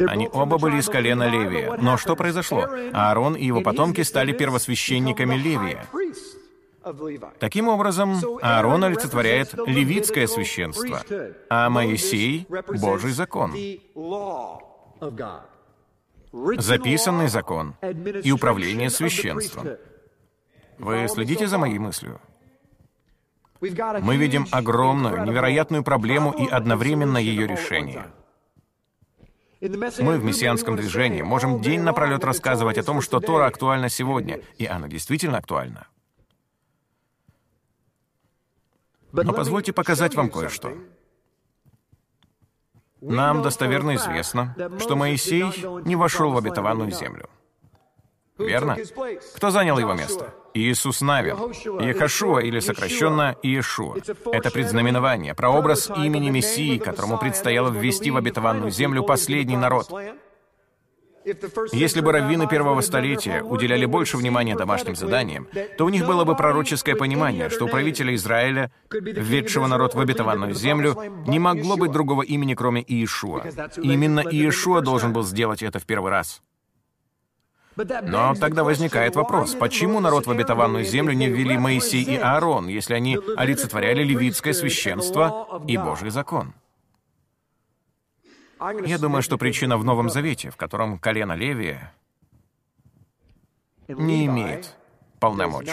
[0.08, 1.78] Они оба были из колена Левия.
[1.78, 2.68] Но что произошло?
[2.94, 5.86] Аарон и его потомки стали первосвященниками Левия.
[7.40, 11.02] Таким образом, Аарон олицетворяет левитское священство,
[11.50, 12.48] а Моисей—
[12.82, 13.54] Божий закон.
[16.32, 17.76] Записанный закон
[18.24, 19.70] и управление священством.
[20.78, 22.22] Вы следите за моей мыслью?
[23.62, 28.06] Мы видим огромную, невероятную проблему и одновременно ее решение.
[29.62, 34.66] Мы в мессианском движении можем день напролет рассказывать о том, что Тора актуальна сегодня, и
[34.66, 35.88] она действительно актуальна.
[39.12, 40.74] Но позвольте показать вам кое-что.
[43.02, 45.46] Нам достоверно известно, что Моисей
[45.86, 47.30] не вошел в обетованную землю.
[48.38, 48.78] Верно?
[49.36, 50.34] Кто занял его место?
[50.54, 51.36] Иисус Навин.
[51.36, 53.98] Иехашуа, или сокращенно Иешуа.
[54.32, 59.92] Это предзнаменование, прообраз имени Мессии, которому предстояло ввести в обетованную землю последний народ.
[61.72, 66.36] Если бы раввины первого столетия уделяли больше внимания домашним заданиям, то у них было бы
[66.36, 70.96] пророческое понимание, что у правителя Израиля, введшего народ в обетованную землю,
[71.28, 73.44] не могло быть другого имени, кроме Иешуа.
[73.78, 76.42] Именно Иешуа должен был сделать это в первый раз.
[78.04, 82.94] Но тогда возникает вопрос, почему народ в обетованную землю не ввели Моисей и Аарон, если
[82.94, 86.54] они олицетворяли левитское священство и Божий закон?
[88.86, 91.94] Я думаю, что причина в Новом Завете, в котором колено Левия
[93.88, 94.76] не имеет
[95.20, 95.72] полномочий.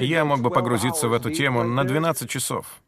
[0.00, 2.80] Я мог бы погрузиться в эту тему на 12 часов.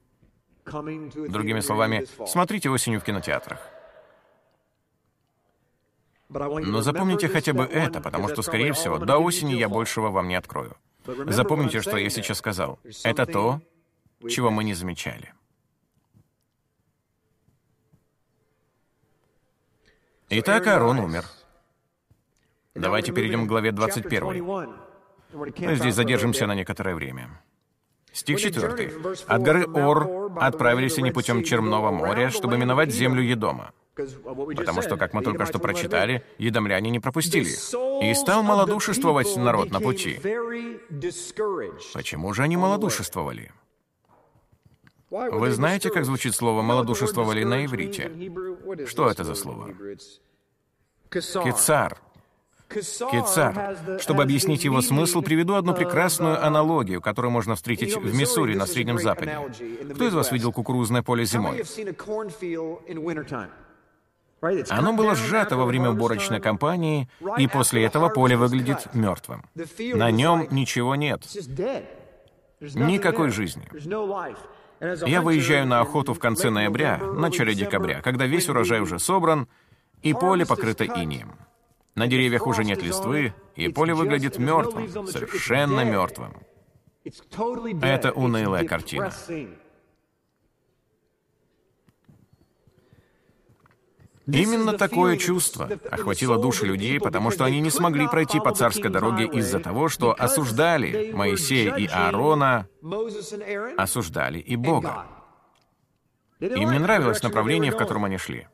[0.65, 3.61] Другими словами, смотрите осенью в кинотеатрах.
[6.29, 10.35] Но запомните хотя бы это, потому что, скорее всего, до осени я большего вам не
[10.35, 10.77] открою.
[11.07, 12.79] Запомните, что я сейчас сказал.
[13.05, 13.61] Это то,
[14.29, 15.33] чего мы не замечали.
[20.31, 21.25] Итак, Аарон умер.
[22.75, 24.45] Давайте перейдем к главе 21.
[25.33, 27.41] Мы здесь задержимся на некоторое время.
[28.13, 28.93] Стих 4.
[29.27, 33.73] «От горы Ор отправились они путем Черного моря, чтобы миновать землю Едома.
[34.57, 37.51] Потому что, как мы только что прочитали, едомляне не пропустили.
[38.05, 40.21] И стал малодушествовать народ на пути.
[41.93, 43.53] Почему же они малодушествовали?
[45.11, 48.11] Вы знаете, как звучит слово «малодушествовали» на иврите?
[48.87, 49.71] Что это за слово?
[51.11, 51.99] Кицар.
[52.69, 53.79] Кицар.
[54.01, 58.99] Чтобы объяснить его смысл, приведу одну прекрасную аналогию, которую можно встретить в Миссури на Среднем
[58.99, 59.39] Западе.
[59.95, 61.65] Кто из вас видел кукурузное поле зимой?
[64.41, 69.45] Оно было сжато во время уборочной кампании, и после этого поле выглядит мертвым.
[69.95, 71.25] На нем ничего нет.
[72.61, 73.69] Никакой жизни.
[74.81, 79.49] Я выезжаю на охоту в конце ноября, начале декабря, когда весь урожай уже собран,
[80.03, 81.33] и поле покрыто инием.
[81.97, 86.33] На деревьях уже нет листвы, и поле выглядит мертвым, совершенно мертвым.
[87.83, 89.13] Это унылая картина.
[94.29, 99.27] Именно такое чувство охватило души людей, потому что они не смогли пройти по царской дороге
[99.27, 102.69] из-за того, что осуждали Моисея и Аарона,
[103.77, 105.07] осуждали и Бога.
[106.41, 108.47] Им не нравилось направление, в котором они шли.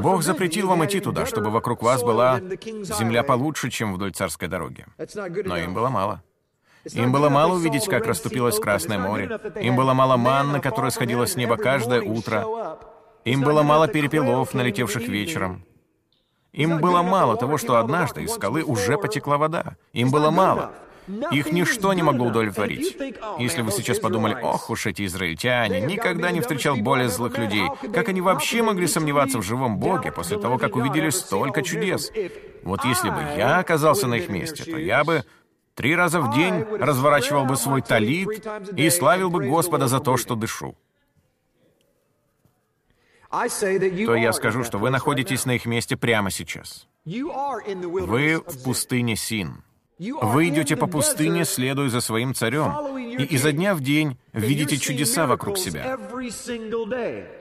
[0.00, 4.86] Бог запретил вам идти туда, чтобы вокруг вас была земля получше, чем вдоль царской дороги.
[5.44, 6.22] Но им было мало.
[6.92, 9.40] Им было мало увидеть, как расступилось Красное море.
[9.60, 12.78] Им было мало манны, которая сходила с неба каждое утро.
[13.24, 15.64] Им было мало перепелов, налетевших вечером.
[16.52, 19.76] Им было мало того, что однажды из скалы уже потекла вода.
[19.92, 20.72] Им было мало.
[21.32, 22.96] Их ничто не могло удовлетворить.
[23.38, 28.08] Если вы сейчас подумали, ох уж эти израильтяне, никогда не встречал более злых людей, как
[28.08, 32.10] они вообще могли сомневаться в живом Боге после того, как увидели столько чудес?
[32.62, 35.24] Вот если бы я оказался на их месте, то я бы
[35.74, 38.46] три раза в день разворачивал бы свой талит
[38.76, 40.74] и славил бы Господа за то, что дышу.
[44.06, 46.86] То я скажу, что вы находитесь на их месте прямо сейчас.
[47.04, 49.64] Вы в пустыне Син.
[49.98, 55.26] Вы идете по пустыне, следуя за своим царем, и изо дня в день видите чудеса
[55.26, 55.98] вокруг себя.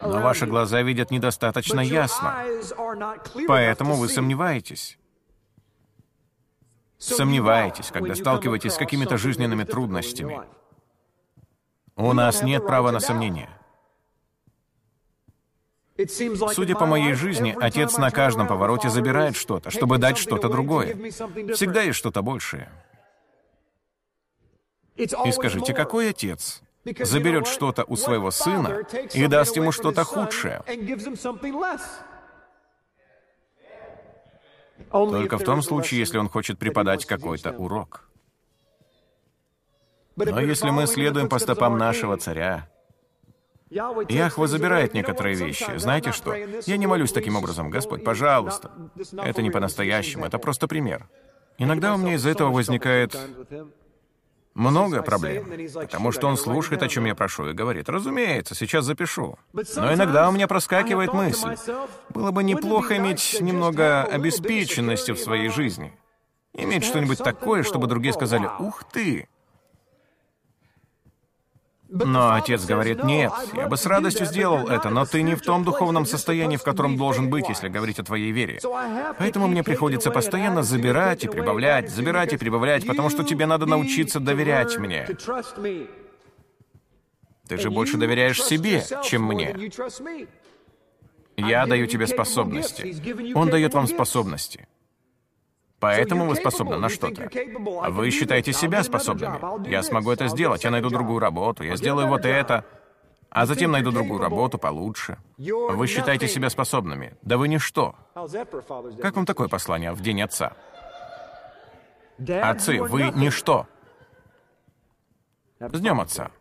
[0.01, 2.45] Но ваши глаза видят недостаточно ясно,
[3.47, 4.99] поэтому вы сомневаетесь.
[6.99, 10.41] Сомневаетесь, когда сталкиваетесь с какими-то жизненными трудностями.
[11.95, 13.49] У нас нет права на сомнение.
[16.07, 20.95] Судя по моей жизни, отец на каждом повороте забирает что-то, чтобы дать что-то другое.
[21.53, 22.69] Всегда есть что-то большее.
[24.95, 26.61] И скажите, какой отец
[26.99, 30.61] заберет что-то у своего сына и даст ему что-то худшее?
[34.91, 38.09] Только в том случае, если он хочет преподать какой-то урок.
[40.15, 42.69] Но если мы следуем по стопам нашего царя,
[44.09, 45.77] Яхва забирает некоторые вещи.
[45.77, 46.33] Знаете что?
[46.33, 47.69] Я не молюсь таким образом.
[47.69, 48.71] Господь, пожалуйста.
[49.17, 51.07] Это не по-настоящему, это просто пример.
[51.57, 53.15] Иногда у меня из-за этого возникает
[54.53, 59.37] много проблем, потому что он слушает, о чем я прошу, и говорит, разумеется, сейчас запишу.
[59.53, 61.55] Но иногда у меня проскакивает мысль,
[62.09, 65.93] было бы неплохо иметь немного обеспеченности в своей жизни.
[66.53, 69.27] Иметь что-нибудь такое, чтобы другие сказали, ух ты,
[71.93, 75.63] но отец говорит, нет, я бы с радостью сделал это, но ты не в том
[75.63, 78.59] духовном состоянии, в котором должен быть, если говорить о твоей вере.
[79.19, 84.19] Поэтому мне приходится постоянно забирать и прибавлять, забирать и прибавлять, потому что тебе надо научиться
[84.19, 85.07] доверять мне.
[87.47, 89.55] Ты же больше доверяешь себе, чем мне.
[91.37, 93.33] Я даю тебе способности.
[93.35, 94.67] Он дает вам способности.
[95.83, 97.29] Поэтому вы способны на что-то.
[97.81, 99.69] А вы считаете себя способными.
[99.69, 102.63] Я смогу это сделать, я найду другую работу, я сделаю вот это,
[103.29, 105.17] а затем найду другую работу получше.
[105.37, 107.17] Вы считаете себя способными.
[107.21, 107.95] Да вы ничто.
[109.01, 110.53] Как вам такое послание в День Отца?
[112.17, 113.67] Отцы, вы ничто.
[115.59, 116.31] С Днем Отца.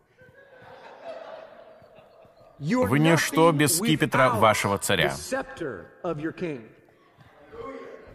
[2.59, 5.13] Вы ничто без скипетра вашего царя.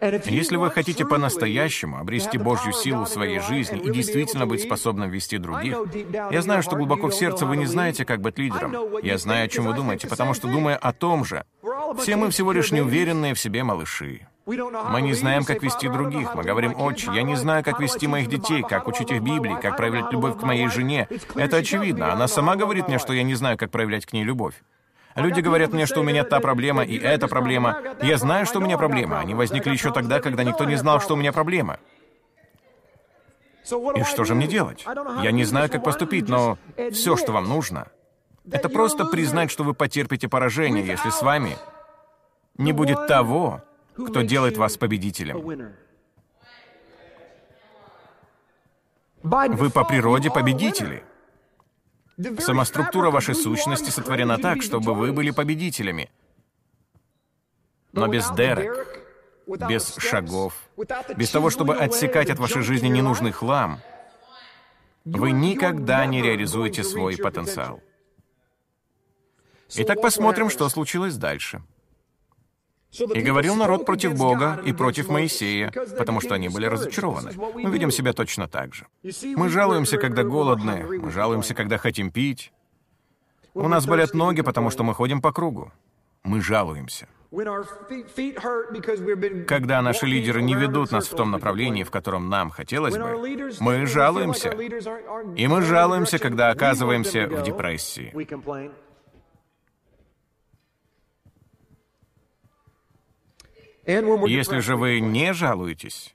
[0.01, 5.39] Если вы хотите по-настоящему обрести Божью силу в своей жизни и действительно быть способным вести
[5.39, 5.77] других,
[6.31, 8.75] я знаю, что глубоко в сердце вы не знаете, как быть лидером.
[9.03, 11.45] Я знаю, о чем вы думаете, потому что, думая о том же,
[11.99, 14.27] все мы всего лишь неуверенные в себе малыши.
[14.47, 16.35] Мы не знаем, как вести других.
[16.35, 19.77] Мы говорим, отче, я не знаю, как вести моих детей, как учить их Библии, как
[19.77, 21.07] проявлять любовь к моей жене.
[21.35, 22.13] Это очевидно.
[22.13, 24.55] Она сама говорит мне, что я не знаю, как проявлять к ней любовь.
[25.19, 27.83] Люди говорят мне, что у меня та проблема и эта проблема.
[28.03, 29.19] Я знаю, что у меня проблема.
[29.19, 31.79] Они возникли еще тогда, когда никто не знал, что у меня проблема.
[33.97, 34.87] И что же мне делать?
[35.23, 36.57] Я не знаю, как поступить, но
[36.93, 37.89] все, что вам нужно,
[38.51, 41.57] это просто признать, что вы потерпите поражение, если с вами
[42.57, 43.63] не будет того,
[43.95, 45.75] кто делает вас победителем.
[49.23, 51.03] Вы по природе победители.
[52.41, 56.11] Сама структура вашей сущности сотворена так, чтобы вы были победителями.
[57.93, 59.05] Но без дерек,
[59.47, 60.55] без шагов,
[61.17, 63.81] без того, чтобы отсекать от вашей жизни ненужный хлам,
[65.05, 67.81] вы никогда не реализуете свой потенциал.
[69.71, 71.63] Итак, посмотрим, что случилось дальше.
[72.91, 77.33] И говорил народ против Бога и против Моисея, потому что они были разочарованы.
[77.55, 78.87] Мы ведем себя точно так же.
[79.37, 82.53] Мы жалуемся, когда голодны, мы жалуемся, когда хотим пить.
[83.55, 85.71] У нас болят ноги, потому что мы ходим по кругу.
[86.25, 87.09] Мы жалуемся.
[89.47, 93.85] Когда наши лидеры не ведут нас в том направлении, в котором нам хотелось бы, мы
[93.87, 94.51] жалуемся.
[95.37, 98.15] И мы жалуемся, когда оказываемся в депрессии.
[103.89, 106.15] Если же вы не жалуетесь,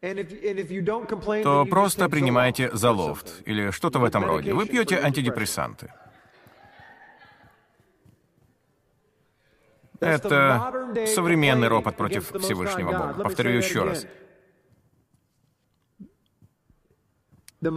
[0.00, 4.54] то просто принимайте залофт или что-то в этом роде.
[4.54, 5.92] Вы пьете антидепрессанты.
[9.98, 13.24] Это современный ропот против Всевышнего Бога.
[13.24, 14.06] Повторю еще раз.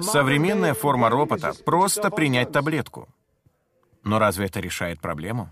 [0.02, 3.10] Современная форма ропота— просто принять таблетку.
[4.04, 5.50] Но разве это решает проблему?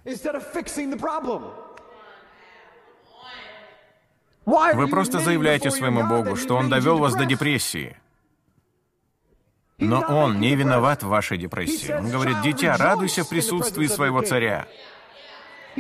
[4.74, 7.96] Вы просто заявляете своему Богу, что Он довел вас до депрессии.
[9.78, 11.94] Но он не виноват в вашей депрессии.
[11.94, 14.68] Он говорит, дитя, радуйся в присутствии своего царя.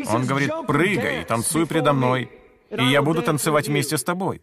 [0.07, 2.31] Он говорит, прыгай, танцуй предо мной,
[2.69, 4.41] и я буду танцевать вместе с тобой.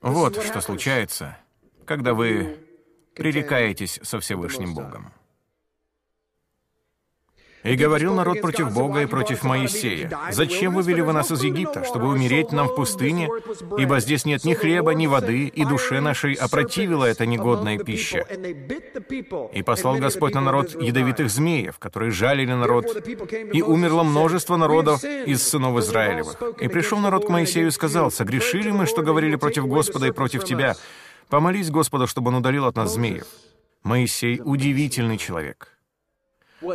[0.00, 1.38] Вот что случается,
[1.86, 2.58] когда вы
[3.14, 5.12] пререкаетесь со Всевышним Богом.
[7.64, 10.10] И говорил народ против Бога и против Моисея.
[10.30, 13.30] «Зачем вывели вы нас из Египта, чтобы умереть нам в пустыне?
[13.78, 18.26] Ибо здесь нет ни хлеба, ни воды, и душе нашей опротивила эта негодная пища».
[19.52, 22.84] И послал Господь на народ ядовитых змеев, которые жалили народ.
[23.52, 26.36] И умерло множество народов из сынов Израилевых.
[26.60, 30.44] И пришел народ к Моисею и сказал, «Согрешили мы, что говорили против Господа и против
[30.44, 30.74] тебя?
[31.30, 33.24] Помолись Господу, чтобы он удалил от нас змеев».
[33.82, 35.73] Моисей— удивительный человек.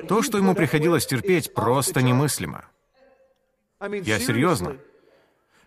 [0.08, 2.66] То, что ему приходилось терпеть, просто немыслимо.
[3.82, 4.78] Я серьезно.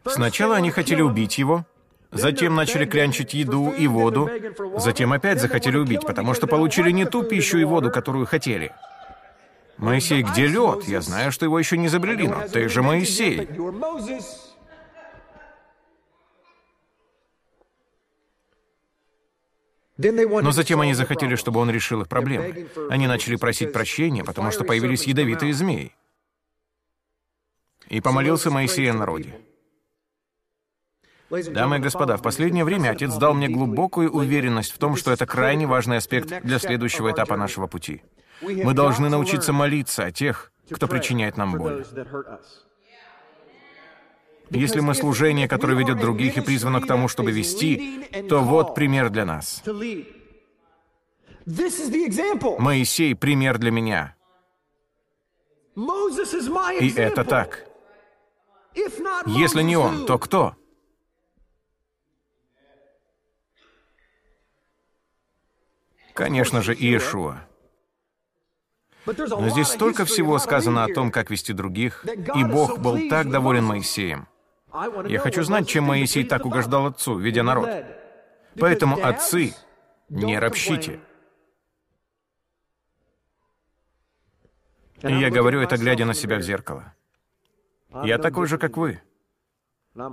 [0.04, 1.64] Сначала они хотели убить его,
[2.10, 4.28] затем начали клянчить еду и воду,
[4.76, 8.72] затем опять захотели убить, потому что получили не ту пищу и воду, которую хотели.
[9.78, 10.84] Моисей, где лед?
[10.84, 13.48] Я знаю, что его еще не изобрели, но ты же Моисей.
[19.98, 22.68] Но затем они захотели, чтобы он решил их проблемы.
[22.88, 25.94] Они начали просить прощения, потому что появились ядовитые змеи.
[27.88, 29.38] И помолился Моисей о народе.
[31.30, 35.26] Дамы и господа, в последнее время Отец дал мне глубокую уверенность в том, что это
[35.26, 38.02] крайне важный аспект для следующего этапа нашего пути.
[38.42, 41.84] Мы должны научиться молиться о тех, кто причиняет нам боль.
[44.52, 49.10] Если мы служение, которое ведет других и призвано к тому, чтобы вести, то вот пример
[49.10, 49.62] для нас.
[52.58, 54.14] Моисей— пример для меня.
[56.80, 57.66] И это так.
[59.26, 60.54] Если не он, то кто?
[66.14, 67.48] Конечно же, Иешуа.
[69.06, 73.64] Но здесь столько всего сказано о том, как вести других, и Бог был так доволен
[73.64, 74.28] Моисеем.
[75.06, 77.68] Я хочу знать, чем Моисей так угождал отцу, ведя народ.
[78.58, 79.54] Поэтому, отцы,
[80.08, 81.00] не ропщите.
[85.02, 86.94] И я говорю это, глядя на себя в зеркало.
[88.04, 89.00] Я такой же, как вы.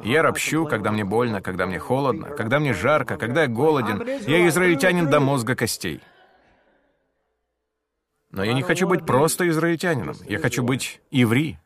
[0.04, 4.04] Я ропщу, когда мне больно, когда мне холодно, когда мне жарко, когда я голоден.
[4.28, 6.02] Я израильтянин до мозга костей.
[8.32, 10.16] Но я не хочу быть просто израильтянином.
[10.26, 11.58] Я хочу быть иври.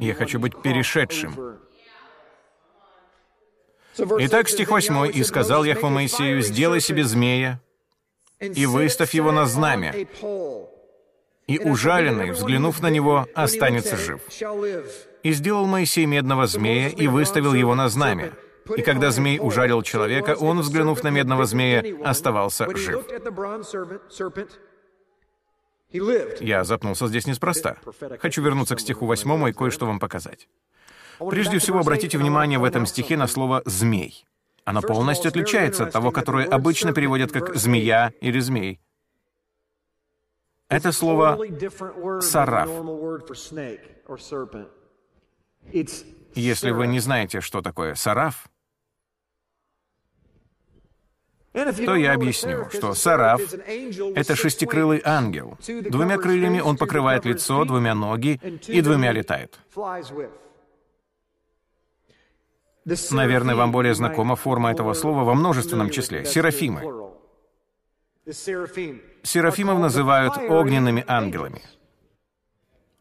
[0.00, 1.58] Я хочу быть перешедшим.
[3.98, 5.10] Итак, стих 8.
[5.12, 7.60] «И сказал Яхва Моисею, сделай себе змея,
[8.40, 9.94] и выставь его на знамя,
[11.46, 14.20] и ужаленный, взглянув на него, останется жив.
[15.22, 18.32] И сделал Моисей медного змея и выставил его на знамя.
[18.76, 23.04] И когда змей ужалил человека, он, взглянув на медного змея, оставался жив.
[26.40, 27.76] Я запнулся здесь неспроста.
[28.20, 30.48] Хочу вернуться к стиху восьмому и кое-что вам показать.
[31.18, 34.24] Прежде всего, обратите внимание в этом стихе на слово «змей».
[34.64, 38.80] Оно полностью отличается от того, которое обычно переводят как «змея» или «змей».
[40.68, 41.38] Это слово
[42.20, 42.70] «сараф».
[46.34, 48.48] Если вы не знаете, что такое «сараф»,
[51.52, 53.40] то я объясню, что Сараф—
[54.16, 55.58] это шестикрылый ангел.
[55.66, 59.58] Двумя крыльями он покрывает лицо, двумя ноги и двумя летает.
[63.10, 67.12] Наверное, вам более знакома форма этого слова во множественном числе— серафимы.
[69.22, 71.62] Серафимов называют огненными ангелами.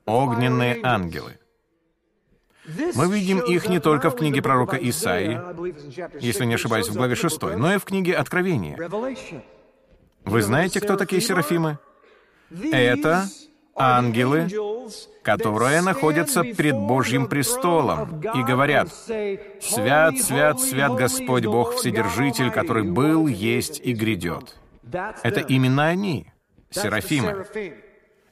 [0.06, 1.38] Огненные ангелы.
[2.66, 5.40] Мы видим их не только в книге пророка Исаии,
[6.20, 8.78] если не ошибаюсь, в главе 6, но и в книге Откровения.
[10.26, 11.80] Вы знаете, кто такие серафимы?
[12.72, 13.28] Это
[13.76, 14.50] ангелы,
[15.24, 23.28] которые находятся пред Божьим престолом и говорят, «Свят, свят, свят Господь Бог Вседержитель, который был,
[23.28, 24.58] есть и грядет».
[25.24, 26.28] Это именно они,
[26.70, 27.46] серафимы.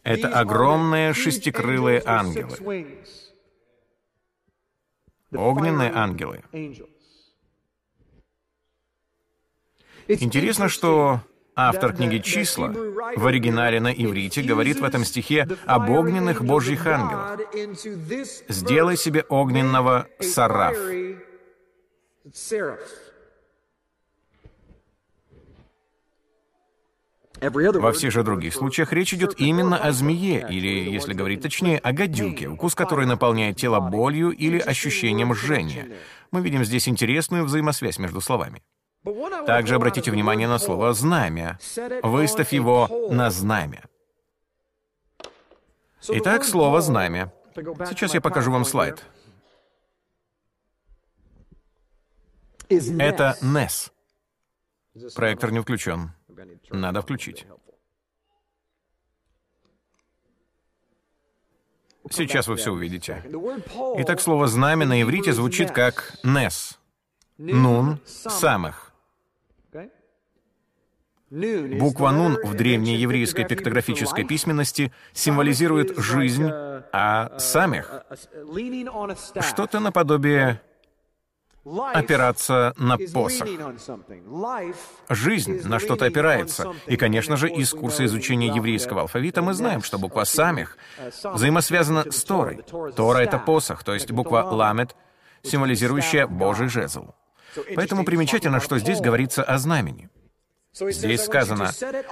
[0.04, 3.00] Это огромные шестикрылые ангелы.
[5.32, 6.44] Огненные ангелы.
[10.08, 11.22] Интересно, что
[11.56, 12.74] автор книги «Числа»
[13.16, 17.40] в оригинале на иврите говорит в этом стихе об огненных божьих ангелах.
[18.48, 20.78] «Сделай себе огненного сараф».
[27.42, 31.94] Во всех же других случаях речь идет именно о змее, или, если говорить точнее, о
[31.94, 35.88] гадюке, укус которой наполняет тело болью или ощущением жжения.
[36.32, 38.62] Мы видим здесь интересную взаимосвязь между словами.
[39.46, 41.58] Также обратите внимание на слово «знамя».
[42.04, 43.86] Выставь его на знамя.
[46.10, 47.32] Итак, слово «знамя».
[47.56, 49.04] Сейчас я покажу вам слайд.
[52.70, 53.92] Это NES.
[55.16, 56.12] Проектор не включен.
[56.72, 57.46] Надо включить.
[62.12, 63.24] Сейчас вы все увидите.
[63.98, 66.80] Итак, слово «знамя» на иврите звучит как «нес».
[67.38, 68.92] «Нун»— «самых».
[71.30, 78.04] Буква «нун» в древней еврейской пиктографической письменности символизирует жизнь, а «самих»—
[79.42, 80.62] что-то наподобие
[81.66, 83.48] опираться на посох.
[85.10, 86.74] Жизнь на что-то опирается.
[86.88, 90.78] И, конечно же, из курса изучения еврейского алфавита мы знаем, что буква «самих»
[91.24, 92.64] взаимосвязана с Торой.
[92.96, 94.96] Тора— это посох, то есть буква «ламет»,
[95.44, 97.14] символизирующая Божий жезл.
[97.76, 100.10] Поэтому примечательно, что здесь говорится о знамени.
[100.72, 101.72] Здесь сказано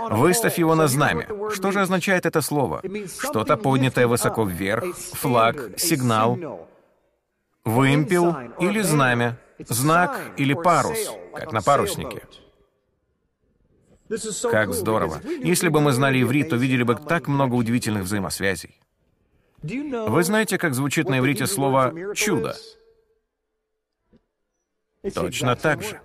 [0.10, 1.28] «выставь его на знамя».
[1.54, 2.82] Что же означает это слово?
[3.20, 6.67] Что-то поднятое высоко вверх, флаг, сигнал,
[7.68, 12.24] вымпел или знамя, знак или парус, как на паруснике.
[14.50, 15.22] Как здорово.
[15.44, 18.80] Если бы мы знали иврит, то видели бы так много удивительных взаимосвязей.
[19.62, 22.56] Вы знаете, как звучит на иврите слово «чудо»?
[25.14, 26.02] Точно так же.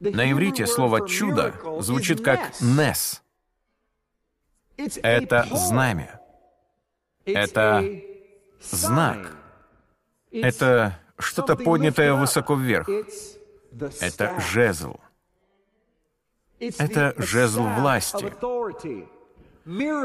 [0.00, 3.22] На иврите слово «чудо» звучит как «нес».
[5.02, 6.20] Это знамя.
[7.26, 7.84] Это
[8.60, 9.39] знак.
[10.32, 12.88] Это что-то поднятое высоко вверх.
[14.00, 14.96] Это жезл.
[16.58, 18.32] Это жезл власти.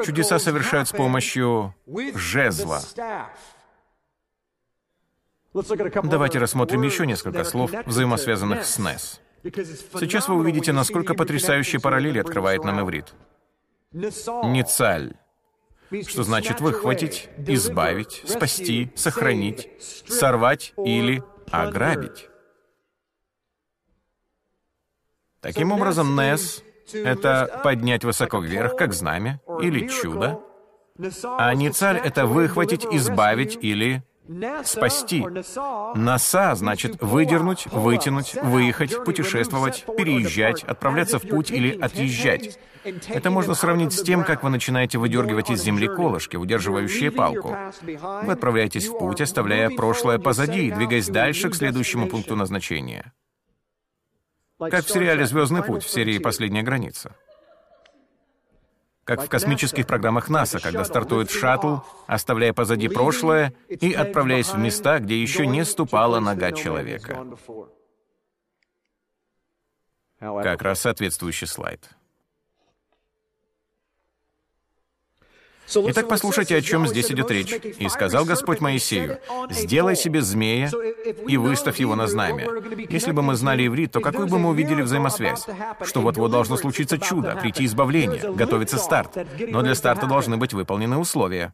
[0.06, 1.76] Чудеса совершают с помощью
[2.16, 2.82] жезла.
[6.04, 9.22] Давайте рассмотрим еще несколько слов, взаимосвязанных с Нес.
[9.44, 13.14] Сейчас вы увидите, насколько потрясающие параллели открывает нам иврит.
[13.92, 15.16] Ницаль
[16.08, 19.70] что значит выхватить, избавить, спасти, сохранить,
[20.08, 22.30] сорвать или ограбить.
[25.42, 26.64] Таким образом, Нес—
[26.94, 30.42] это поднять высоко вверх, как знамя, или чудо,
[31.24, 34.04] а Ницаль— это выхватить, избавить или
[34.64, 35.26] спасти.
[35.96, 42.60] Наса значит выдернуть, вытянуть, выехать, путешествовать, переезжать, отправляться в путь или отъезжать.
[43.08, 47.56] Это можно сравнить с тем, как вы начинаете выдергивать из земли колышки, удерживающие палку.
[47.82, 53.14] Вы отправляетесь в путь, оставляя прошлое позади и двигаясь дальше к следующему пункту назначения.
[54.58, 57.16] Как в сериале «Звездный путь» в серии «Последняя граница»
[59.06, 61.78] как в космических программах НАСА, когда стартует шаттл,
[62.08, 67.26] оставляя позади прошлое и отправляясь в места, где еще не ступала нога человека.
[70.20, 71.88] Как раз соответствующий слайд.
[75.68, 77.54] Итак, послушайте, о чем здесь идет речь.
[77.80, 80.72] «И сказал Господь Моисею, сделай себе змея
[81.28, 82.48] и выставь его на знамя».
[82.90, 85.46] Если бы мы знали иврит, то какую бы мы увидели взаимосвязь?
[85.84, 89.18] Что вот-вот должно случиться чудо, прийти избавление, готовится старт.
[89.40, 91.54] Но для старта должны быть выполнены условия.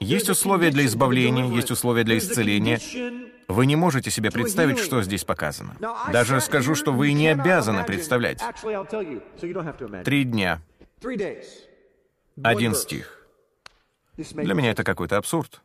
[0.00, 2.80] Есть условия для избавления, есть условия для исцеления.
[3.48, 5.76] Вы не можете себе представить, что здесь показано.
[6.12, 8.40] Даже скажу, что вы не обязаны представлять.
[10.04, 10.62] Три дня.
[12.42, 13.26] Один стих.
[14.16, 15.62] Для меня это какой-то абсурд.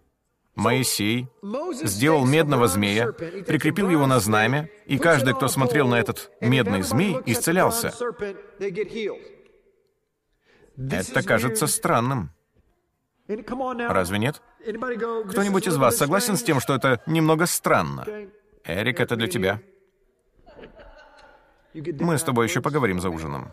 [0.55, 1.27] Моисей
[1.83, 7.17] сделал медного змея, прикрепил его на знамя, и каждый, кто смотрел на этот медный змей,
[7.25, 7.93] исцелялся.
[10.77, 12.31] Это кажется странным.
[13.27, 14.41] Разве нет?
[14.63, 18.05] Кто-нибудь из вас согласен с тем, что это немного странно?
[18.63, 19.61] Эрик, это для тебя.
[21.73, 23.51] Мы с тобой еще поговорим за ужином.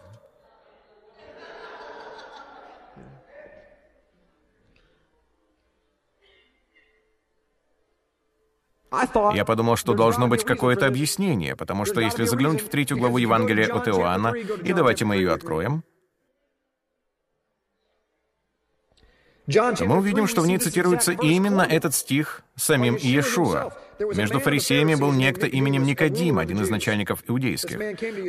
[9.34, 13.72] Я подумал, что должно быть какое-то объяснение, потому что если заглянуть в третью главу Евангелия
[13.72, 15.82] от Иоанна, и давайте мы ее откроем,
[19.46, 23.72] мы увидим, что в ней цитируется именно этот стих самим Иешуа.
[24.14, 27.78] Между фарисеями был некто именем Никодим, один из начальников иудейских.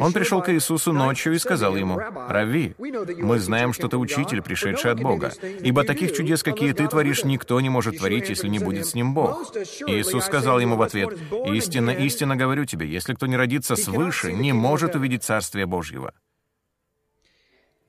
[0.01, 4.91] Он пришел к Иисусу ночью и сказал ему, «Рави, мы знаем, что ты учитель, пришедший
[4.91, 8.85] от Бога, ибо таких чудес, какие ты творишь, никто не может творить, если не будет
[8.85, 9.53] с ним Бог».
[9.87, 11.17] Иисус сказал ему в ответ,
[11.47, 16.13] «Истинно, истинно говорю тебе, если кто не родится свыше, не может увидеть Царствие Божьего».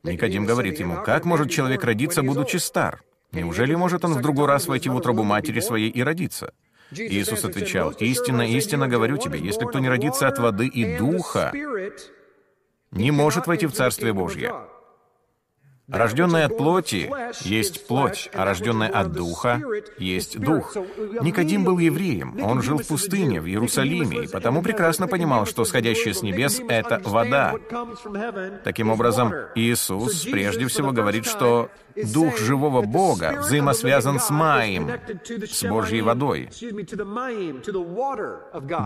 [0.02, 3.02] Никодим говорит ему, «Как может человек родиться, будучи стар?
[3.32, 6.52] Неужели может он в другой раз войти в утробу матери своей и родиться?»
[6.90, 11.52] Иисус отвечал, «Истинно, истинно говорю тебе, если кто не родится от воды и духа,
[12.90, 14.52] не может войти в Царствие Божье.
[15.88, 17.12] Рожденное от плоти
[17.46, 19.60] есть плоть, а рожденное от духа
[19.98, 20.74] есть дух.
[21.20, 26.14] Никодим был евреем, он жил в пустыне, в Иерусалиме, и потому прекрасно понимал, что сходящее
[26.14, 27.54] с небес— это вода.
[28.64, 34.90] Таким образом, Иисус прежде всего говорит, что дух живого Бога взаимосвязан с Маем,
[35.50, 36.50] с Божьей водой.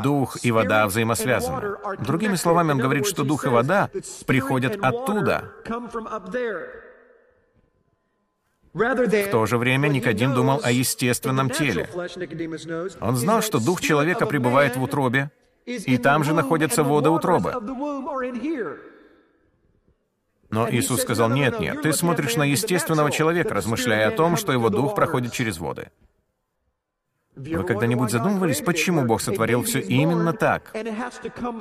[0.03, 1.77] Дух и вода взаимосвязаны.
[1.99, 3.91] Другими словами, он говорит, что дух и вода
[4.27, 5.53] приходят оттуда.
[8.73, 11.89] В то же время Никодим думал о естественном теле.
[13.01, 15.31] Он знал, что дух человека пребывает в утробе,
[15.65, 17.53] и там же находятся воды утробы.
[20.51, 24.71] Но Иисус сказал, нет, нет, ты смотришь на естественного человека, размышляя о том, что его
[24.71, 25.91] дух проходит через воды.
[27.37, 30.75] Вы когда-нибудь задумывались, почему Бог сотворил все именно так?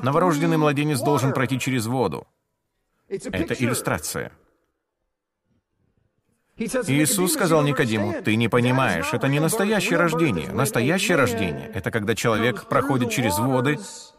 [0.01, 2.27] Новорожденный младенец должен пройти через воду.
[3.07, 4.31] Это иллюстрация.
[6.57, 10.49] Иисус сказал Никодиму, «Ты не понимаешь, это не настоящее рождение.
[10.51, 13.77] Настоящее рождение— это когда человек проходит через воды,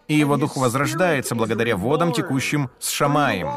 [0.08, 3.48] и его дух возрождается благодаря водам, текущим с Шамаем».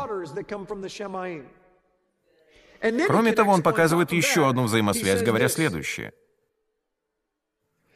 [3.08, 6.14] Кроме того, он показывает еще одну взаимосвязь, говоря следующее.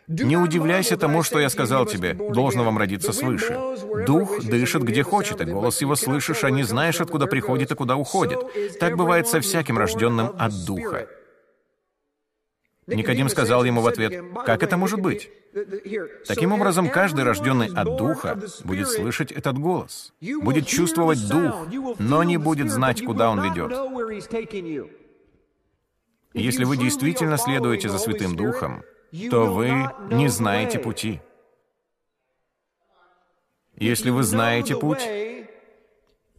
[0.08, 3.58] Не удивляйся тому, что я сказал тебе, должно вам родиться свыше.
[4.06, 7.96] Дух дышит где хочет, и голос его слышишь, а не знаешь, откуда приходит и куда
[7.96, 8.40] уходит.
[8.80, 11.08] Так бывает со всяким рожденным от Духа.
[12.88, 15.32] Никодим сказал ему в ответ, «Как это может быть?»
[16.28, 21.68] Таким образом, каждый рожденный от Духа будет слышать этот голос, будет чувствовать Дух,
[21.98, 23.72] но не будет знать, куда он ведет.
[26.34, 28.84] Если вы действительно следуете за Святым Духом,
[29.30, 31.22] то вы не знаете пути.
[33.78, 35.06] Если вы знаете путь,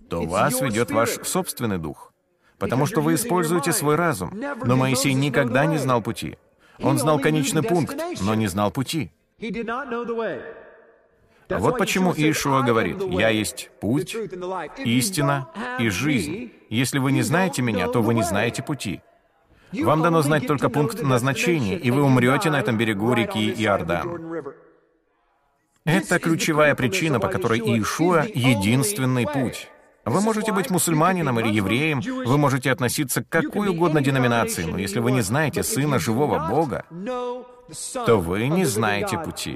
[0.09, 2.13] то вас ведет ваш собственный дух,
[2.59, 4.33] потому что вы используете свой разум.
[4.65, 6.37] Но Моисей никогда не знал пути.
[6.79, 9.11] Он знал конечный пункт, но не знал пути.
[11.49, 14.17] Вот почему Иешуа говорит, «Я есть путь,
[14.79, 15.49] истина
[15.79, 16.53] и жизнь.
[16.69, 19.01] Если вы не знаете Меня, то вы не знаете пути».
[19.73, 24.45] Вам дано знать только пункт назначения, и вы умрете на этом берегу реки Иордан.
[25.85, 29.69] Это ключевая причина, по которой Иешуа— единственный путь.
[30.07, 35.01] Вы можете быть мусульманином или евреем, вы можете относиться к какой угодно деноминации, но если
[35.01, 36.85] вы не знаете Сына Живого Бога,
[38.07, 39.53] то вы не знаете пути.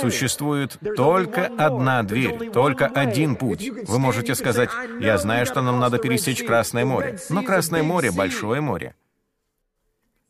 [0.00, 3.68] Существует только одна дверь, только один путь.
[3.88, 4.70] Вы можете сказать,
[5.00, 8.94] я знаю, что нам надо пересечь Красное море, но Красное море— большое море.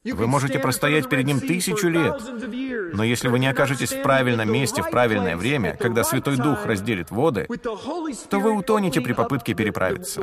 [0.03, 2.22] Вы можете простоять перед ним тысячу лет,
[2.94, 7.11] но если вы не окажетесь в правильном месте в правильное время, когда Святой Дух разделит
[7.11, 7.46] воды,
[8.30, 10.22] то вы утонете при попытке переправиться.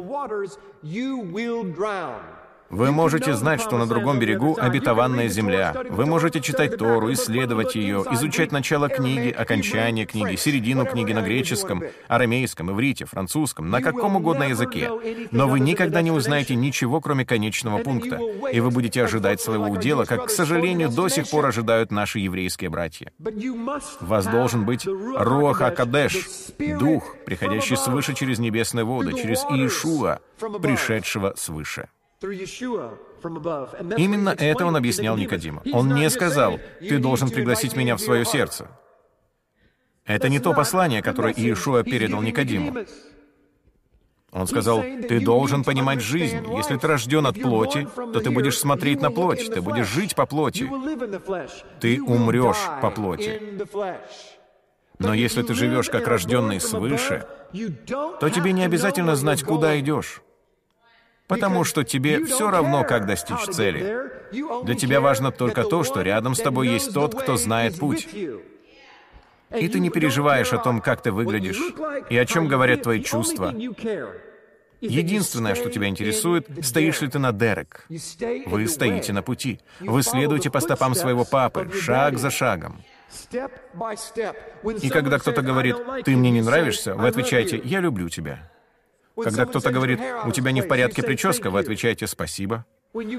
[2.70, 5.74] Вы можете знать, что на другом берегу обетованная земля.
[5.90, 11.84] Вы можете читать Тору, исследовать ее, изучать начало книги, окончание книги, середину книги на греческом,
[12.08, 14.90] арамейском, иврите, французском, на каком угодно языке.
[15.32, 18.20] Но вы никогда не узнаете ничего, кроме конечного пункта.
[18.52, 22.70] И вы будете ожидать своего удела, как, к сожалению, до сих пор ожидают наши еврейские
[22.70, 23.12] братья.
[23.20, 26.28] У вас должен быть Руах Акадеш,
[26.80, 30.20] Дух, приходящий свыше через небесные воды, через Иешуа,
[30.62, 31.90] пришедшего свыше.
[33.98, 35.62] Именно это он объяснял Никодиму.
[35.72, 38.68] Он не сказал, «Ты должен пригласить меня в свое сердце».
[40.06, 42.86] Это не то послание, которое Иешуа передал Никодиму.
[44.32, 46.46] Он сказал, ты должен понимать жизнь.
[46.56, 50.26] Если ты рожден от плоти, то ты будешь смотреть на плоть, ты будешь жить по
[50.26, 50.70] плоти.
[51.80, 53.42] Ты умрешь по плоти.
[55.00, 57.26] Но если ты живешь как рожденный свыше,
[58.20, 60.22] то тебе не обязательно знать, куда идешь
[61.28, 64.12] потому что тебе все равно, как достичь цели.
[64.64, 68.08] Для тебя важно только то, что рядом с тобой есть тот, кто знает путь.
[69.56, 71.62] И ты не переживаешь о том, как ты выглядишь,
[72.10, 73.54] и о чем говорят твои чувства.
[74.80, 77.88] Единственное, что тебя интересует, стоишь ли ты на Дерек.
[78.46, 79.60] Вы стоите на пути.
[79.80, 82.84] Вы следуете по стопам своего папы, шаг за шагом.
[84.82, 88.52] И когда кто-то говорит, «Ты мне не нравишься», вы отвечаете, «Я люблю тебя».
[89.24, 92.66] Когда кто-то говорит, «У тебя не в порядке прическа», вы отвечаете «Спасибо».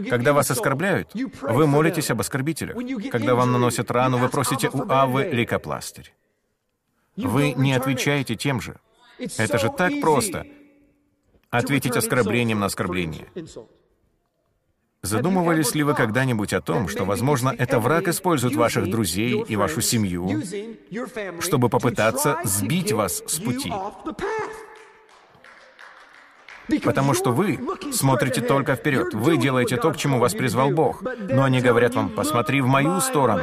[0.08, 2.76] Когда вас оскорбляют, вы молитесь об оскорбителях.
[3.10, 6.14] Когда вам наносят рану, вы просите у Авы лейкопластырь.
[7.16, 8.78] Вы не отвечаете тем же.
[9.18, 10.46] Это же так просто.
[11.50, 13.28] Ответить оскорблением на оскорбление.
[15.02, 19.80] Задумывались ли вы когда-нибудь о том, что, возможно, это враг использует ваших друзей и вашу
[19.80, 20.42] семью,
[21.40, 23.72] чтобы попытаться сбить вас с пути?
[26.84, 27.58] Потому что вы
[27.92, 29.14] смотрите только вперед.
[29.14, 31.02] Вы делаете то, к чему вас призвал Бог.
[31.18, 33.42] Но они говорят вам, посмотри в мою сторону.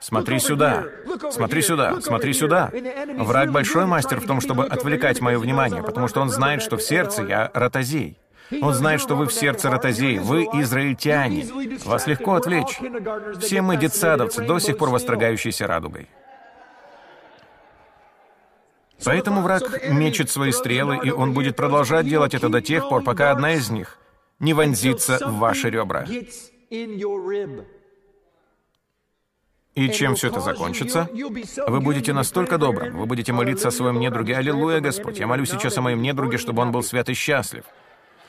[0.00, 0.86] Смотри сюда,
[1.30, 2.70] смотри сюда, смотри сюда.
[3.18, 6.82] Враг большой мастер в том, чтобы отвлекать мое внимание, потому что он знает, что в
[6.82, 8.16] сердце я ротозей.
[8.62, 11.46] Он знает, что вы в сердце ротозей, вы израильтяне.
[11.84, 12.80] Вас легко отвлечь.
[13.40, 16.08] Все мы детсадовцы, до сих пор восторгающиеся радугой.
[19.04, 23.30] Поэтому враг мечет свои стрелы, и он будет продолжать делать это до тех пор, пока
[23.30, 23.98] одна из них
[24.38, 26.06] не вонзится в ваши ребра.
[29.74, 31.08] И чем все это закончится?
[31.66, 34.36] Вы будете настолько добрым, вы будете молиться о своем недруге.
[34.36, 37.64] Аллилуйя, Господь, я молю сейчас о моем недруге, чтобы он был свят и счастлив.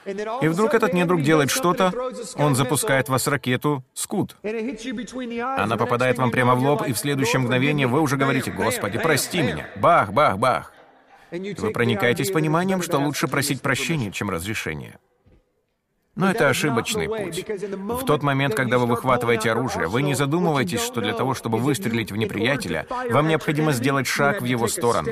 [0.06, 1.93] И вдруг этот недруг делает что-то,
[2.36, 4.36] он запускает в вас ракету «Скут».
[4.43, 9.41] Она попадает вам прямо в лоб, и в следующее мгновение вы уже говорите «Господи, прости
[9.41, 9.68] меня».
[9.76, 10.74] Бах, бах, бах.
[11.32, 14.99] Вы проникаетесь пониманием, что лучше просить прощения, чем разрешения.
[16.16, 17.45] Но это ошибочный путь.
[17.47, 22.12] В тот момент, когда вы выхватываете оружие, вы не задумываетесь, что для того, чтобы выстрелить
[22.12, 25.10] в неприятеля, вам необходимо сделать шаг в его сторону.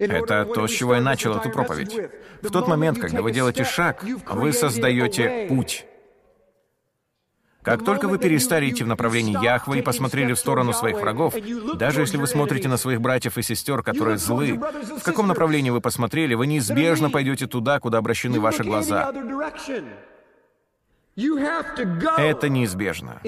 [0.00, 1.94] Это то, с чего я начал эту проповедь.
[2.42, 5.86] В тот момент, когда вы делаете шаг, вы создаете путь.
[7.62, 11.34] Как только вы перестали идти в направлении Яхвы и посмотрели в сторону своих врагов,
[11.74, 14.58] даже если вы смотрите на своих братьев и сестер, которые злы,
[14.98, 19.12] в каком направлении вы посмотрели, вы неизбежно пойдете туда, куда обращены ваши глаза.
[22.16, 23.20] Это неизбежно.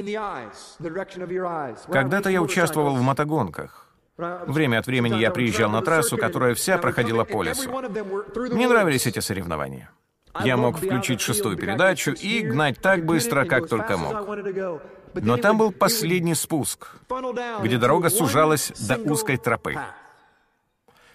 [1.93, 3.91] Когда-то я участвовал в мотогонках.
[4.17, 7.71] Время от времени я приезжал на трассу, которая вся проходила по лесу.
[8.51, 9.91] Мне нравились эти соревнования.
[10.45, 14.29] Я мог включить шестую передачу и гнать так быстро, как только мог.
[15.15, 16.97] Но там был последний спуск,
[17.63, 19.77] где дорога сужалась до узкой тропы.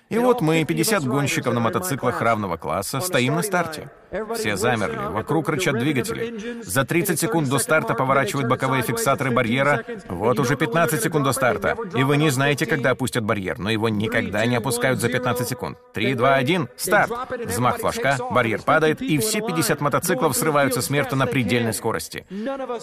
[0.09, 3.89] И вот мы, 50 гонщиков на мотоциклах равного класса, стоим на старте.
[4.35, 6.61] Все замерли, вокруг рычат двигатели.
[6.63, 9.83] За 30 секунд до старта поворачивают боковые фиксаторы барьера.
[10.07, 11.75] Вот уже 15 секунд до старта.
[11.93, 15.77] И вы не знаете, когда опустят барьер, но его никогда не опускают за 15 секунд.
[15.93, 17.11] 3, 2, 1, старт!
[17.45, 22.25] Взмах флажка, барьер падает, и все 50 мотоциклов срываются с мерта на предельной скорости.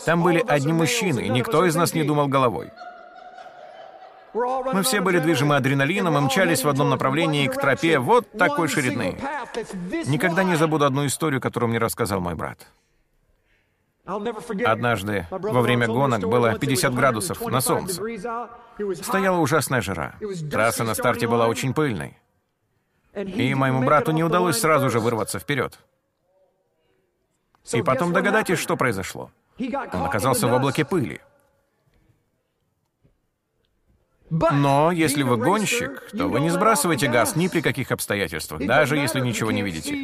[0.05, 2.71] Там были одни мужчины, и никто из нас не думал головой.
[4.35, 9.17] Мы все были движимы адреналином и мчались в одном направлении к тропе вот такой ширины.
[10.07, 12.59] Никогда не забуду одну историю, которую мне рассказал мой брат.
[14.05, 18.03] Однажды во время гонок было 50 градусов на солнце.
[19.03, 20.17] Стояла ужасная жара.
[20.51, 22.19] Трасса на старте была очень пыльной.
[23.15, 25.79] И моему брату не удалось сразу же вырваться вперед.
[27.73, 29.31] И потом догадайтесь, что произошло.
[29.59, 31.21] Он оказался в облаке пыли.
[34.53, 39.21] Но если вы гонщик, то вы не сбрасываете газ ни при каких обстоятельствах, даже если
[39.21, 39.95] ничего не видите.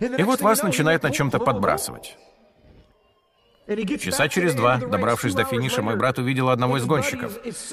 [0.00, 2.18] И вот вас начинает на чем-то подбрасывать.
[3.98, 7.32] Часа через два, добравшись до финиша, мой брат увидел одного из гонщиков.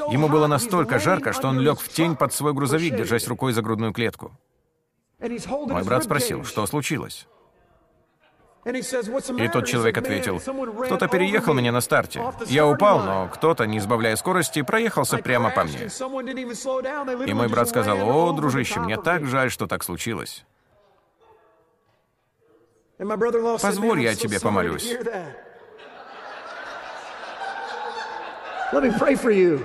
[0.10, 3.62] Ему было настолько жарко, что он лег в тень под свой грузовик, держась рукой за
[3.62, 4.32] грудную клетку.
[5.20, 7.28] Мой брат спросил, что случилось.
[8.66, 12.22] И тот человек ответил, «Кто-то переехал меня на старте.
[12.48, 15.90] Я упал, но кто-то, не избавляя скорости, проехался прямо по мне».
[17.28, 20.46] И мой брат сказал, «О, дружище, мне так жаль, что так случилось.
[22.98, 24.96] Позволь, я тебе помолюсь».
[28.74, 29.62] Let me pray for you.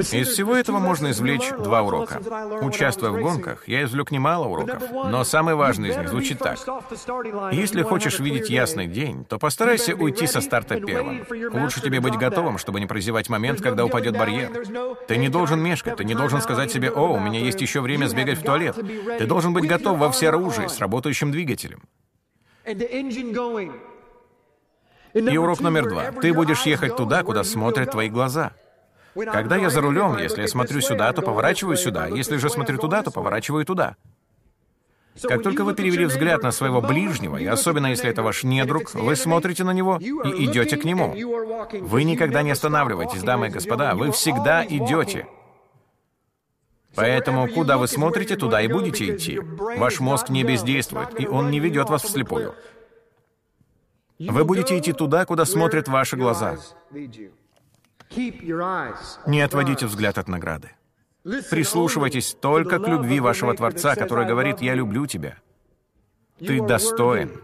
[0.00, 2.20] Из всего этого можно извлечь два урока.
[2.62, 6.58] Участвуя в гонках, я извлек немало уроков, но самый важный из них звучит так.
[7.52, 11.24] Если хочешь видеть ясный день, то постарайся уйти со старта первым.
[11.52, 14.50] Лучше тебе быть готовым, чтобы не прозевать момент, когда упадет барьер.
[15.06, 18.06] Ты не должен мешкать, ты не должен сказать себе, «О, у меня есть еще время
[18.06, 18.76] сбегать в туалет».
[19.18, 21.82] Ты должен быть готов во всеоружии с работающим двигателем.
[25.12, 26.12] И урок номер два.
[26.12, 28.52] Ты будешь ехать туда, куда смотрят твои глаза.
[29.14, 32.06] Когда я за рулем, если я смотрю сюда, то поворачиваю сюда.
[32.06, 33.96] Если же смотрю туда, то поворачиваю туда.
[35.22, 39.16] Как только вы перевели взгляд на своего ближнего, и особенно если это ваш недруг, вы
[39.16, 41.14] смотрите на него и идете к нему.
[41.72, 45.26] Вы никогда не останавливаетесь, дамы и господа, вы всегда идете.
[46.94, 49.40] Поэтому куда вы смотрите, туда и будете идти.
[49.76, 52.54] Ваш мозг не бездействует, и он не ведет вас вслепую.
[54.18, 56.58] Вы будете идти туда, куда смотрят ваши глаза.
[59.26, 60.70] Не отводите взгляд от награды.
[61.22, 65.36] Прислушивайтесь только к любви вашего Творца, который говорит «Я люблю тебя».
[66.38, 67.40] Ты достоин.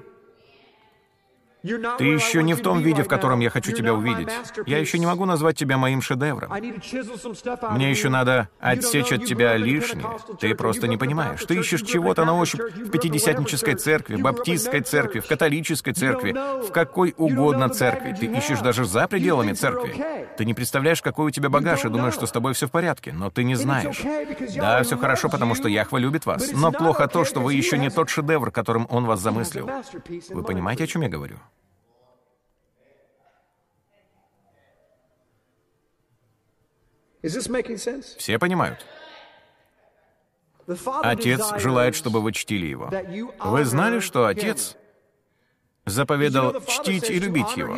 [1.62, 4.28] Ты еще не в том виде, в котором я хочу тебя увидеть.
[4.66, 6.52] Я еще не могу назвать тебя моим шедевром.
[6.52, 10.06] Мне еще надо отсечь от тебя лишнее.
[10.40, 11.44] Ты просто не понимаешь.
[11.44, 17.14] Ты ищешь чего-то на ощупь в пятидесятнической церкви, баптистской церкви, в католической церкви, в какой
[17.16, 18.14] угодно церкви.
[18.18, 19.94] Ты ищешь даже за пределами церкви.
[20.36, 23.12] Ты не представляешь, какой у тебя багаж, и думаешь, что с тобой все в порядке,
[23.12, 24.02] но ты не знаешь.
[24.56, 26.52] Да, все хорошо, потому что Яхва любит вас.
[26.52, 29.68] Но плохо то, что вы еще не тот шедевр, которым Он вас замыслил.
[30.30, 31.36] Вы понимаете, о чем я говорю?
[38.16, 38.84] Все понимают.
[41.02, 42.90] Отец желает, чтобы вы чтили его.
[43.40, 44.76] Вы знали, что Отец
[45.84, 47.76] заповедал чтить и любить его?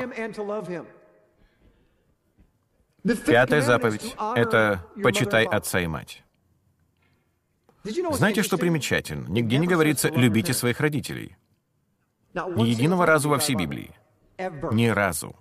[3.26, 6.24] Пятая заповедь— это «почитай отца и мать».
[7.84, 9.26] Знаете, что примечательно?
[9.28, 11.36] Нигде не говорится «любите своих родителей».
[12.34, 13.92] Ни единого разу во всей Библии.
[14.72, 15.34] Ни разу.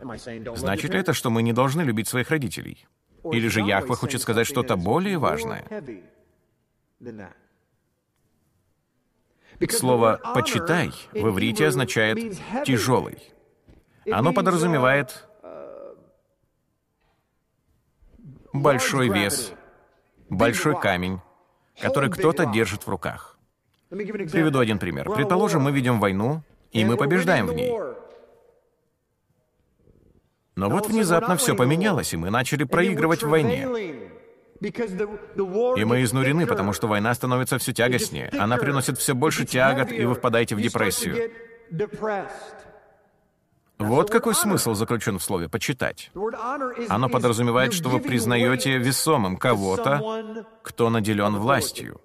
[0.00, 2.86] Значит ли это, что мы не должны любить своих родителей?
[3.32, 5.64] Или же Яхва хочет сказать что-то более важное?
[9.68, 13.18] Слово «почитай» в иврите означает «тяжелый».
[14.10, 15.26] Оно подразумевает
[18.52, 19.52] большой вес,
[20.28, 21.20] большой камень,
[21.80, 23.38] который кто-то держит в руках.
[23.88, 25.10] Приведу один пример.
[25.10, 27.72] Предположим, мы ведем войну, и мы побеждаем в ней.
[30.56, 33.68] Но вот внезапно все поменялось, и мы начали проигрывать в войне.
[34.62, 38.30] И мы изнурены, потому что война становится все тягостнее.
[38.38, 41.30] Она приносит все больше тягот, и вы впадаете в депрессию.
[43.78, 46.10] Вот какой смысл заключен в слове «почитать».
[46.88, 52.00] Оно подразумевает, что вы признаете весомым кого-то, кто наделен властью,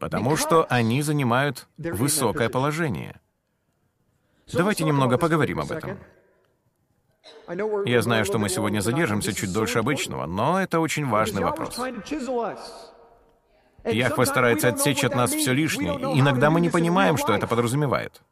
[0.00, 3.20] потому что они занимают высокое положение.
[4.52, 5.98] Давайте немного поговорим об этом.
[7.84, 11.78] Я знаю, что мы сегодня задержимся чуть дольше обычного, но это очень важный вопрос.
[13.84, 18.22] Яхва старается отсечь от нас все лишнее, иногда мы не понимаем, что это подразумевает.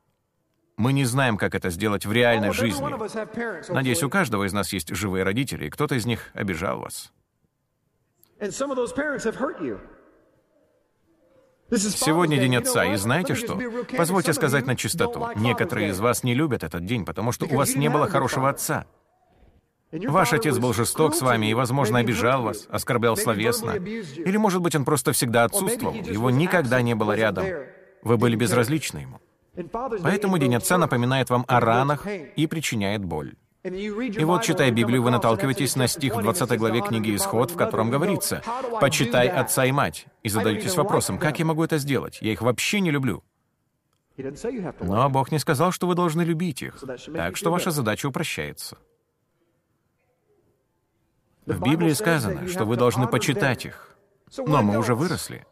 [0.77, 3.73] Мы не знаем, как это сделать в реальной жизни.
[3.73, 7.13] Надеюсь, у каждого из нас есть живые родители, и кто-то из них обижал вас.
[11.71, 13.59] Сегодня День Отца, и знаете что?
[13.97, 15.29] Позвольте сказать на чистоту.
[15.37, 18.87] Некоторые из вас не любят этот день, потому что у вас не было хорошего отца.
[19.93, 23.71] Ваш отец был жесток с вами и, возможно, обижал вас, оскорблял словесно.
[23.73, 27.47] Или, может быть, он просто всегда отсутствовал, его никогда не было рядом.
[28.03, 29.21] Вы были безразличны ему.
[30.03, 33.35] Поэтому День Отца напоминает вам о ранах и причиняет боль.
[33.65, 37.89] И вот, читая Библию, вы наталкиваетесь на стих в 20 главе книги «Исход», в котором
[37.89, 38.43] говорится
[38.79, 42.19] «Почитай отца и мать», и задаетесь вопросом, как я могу это сделать?
[42.21, 43.25] Я их вообще не люблю.
[44.19, 46.79] Но Бог не сказал, что вы должны любить их,
[47.15, 48.77] так что ваша задача упрощается.
[51.47, 53.97] В Библии сказано, что вы должны почитать их.
[54.37, 55.47] Но мы уже выросли.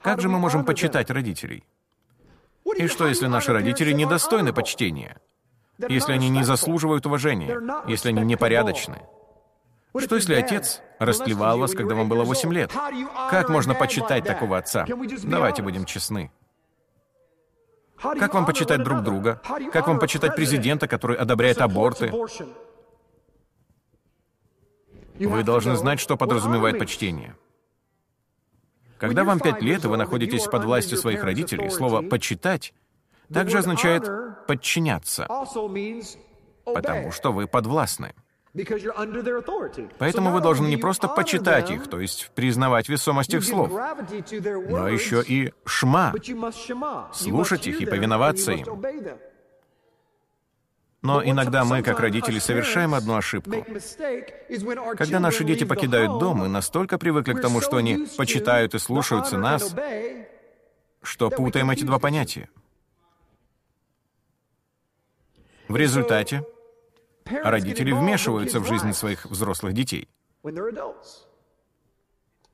[0.00, 1.64] Как же мы можем почитать родителей?
[2.76, 5.20] И что, если наши родители недостойны почтения?
[5.88, 7.58] Если они не заслуживают уважения?
[7.86, 9.02] Если они непорядочны?
[9.96, 12.72] Что, если отец растлевал вас, когда вам было 8 лет?
[13.30, 14.86] Как можно почитать такого отца?
[15.22, 16.30] Давайте будем честны.
[18.00, 19.40] Как вам почитать друг друга?
[19.72, 22.12] Как вам почитать президента, который одобряет аборты?
[25.18, 27.36] Вы должны знать, что подразумевает почтение.
[28.98, 32.72] Когда вам пять лет, и вы находитесь под властью своих родителей, слово «почитать»
[33.32, 34.08] также означает
[34.46, 35.26] «подчиняться»,
[36.64, 38.14] потому что вы подвластны.
[39.98, 45.22] Поэтому вы должны не просто почитать их, то есть признавать весомость их слов, но еще
[45.22, 46.12] и шма,
[47.12, 48.66] слушать их и повиноваться им.
[51.00, 53.66] Но иногда мы, как родители, совершаем одну ошибку.
[54.96, 59.36] Когда наши дети покидают дом, мы настолько привыкли к тому, что они почитают и слушаются
[59.36, 59.74] нас,
[61.02, 62.48] что путаем эти два понятия.
[65.72, 66.44] В результате
[67.24, 70.06] родители вмешиваются в жизнь своих взрослых детей.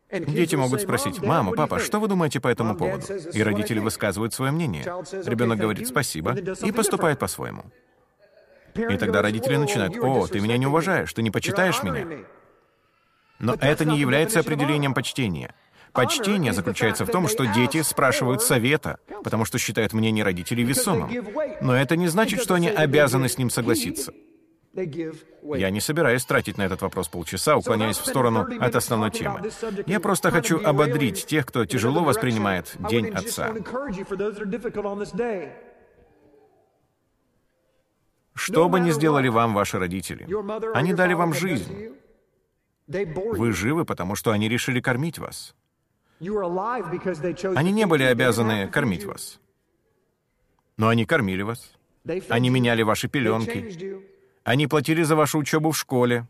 [0.08, 4.52] Дети могут спросить, «Мама, папа, что вы думаете по этому поводу?» И родители высказывают свое
[4.52, 4.84] мнение.
[5.26, 7.64] Ребенок говорит «спасибо» и поступает по-своему.
[8.76, 12.24] И тогда родители начинают, «О, ты меня не уважаешь, ты не почитаешь меня».
[13.40, 15.56] Но это не является определением почтения.
[15.92, 21.10] Почтение заключается в том, что дети спрашивают совета, потому что считают мнение родителей весомым.
[21.60, 24.12] Но это не значит, что они обязаны с ним согласиться.
[24.74, 29.50] Я не собираюсь тратить на этот вопрос полчаса, уклоняясь в сторону от основной темы.
[29.86, 33.54] Я просто хочу ободрить тех, кто тяжело воспринимает День Отца.
[38.34, 40.28] Что бы ни сделали вам ваши родители,
[40.74, 41.88] они дали вам жизнь.
[42.86, 45.54] Вы живы, потому что они решили кормить вас.
[46.20, 49.40] Они не были обязаны кормить вас.
[50.76, 51.72] Но они кормили вас.
[52.28, 54.02] Они меняли ваши пеленки.
[54.44, 56.26] Они платили за вашу учебу в школе.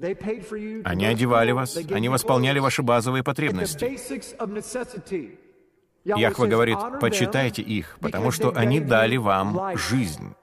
[0.85, 1.77] Они одевали вас.
[1.77, 3.97] Они восполняли ваши базовые потребности.
[6.05, 10.35] Яхва говорит, почитайте их, потому что они дали вам жизнь.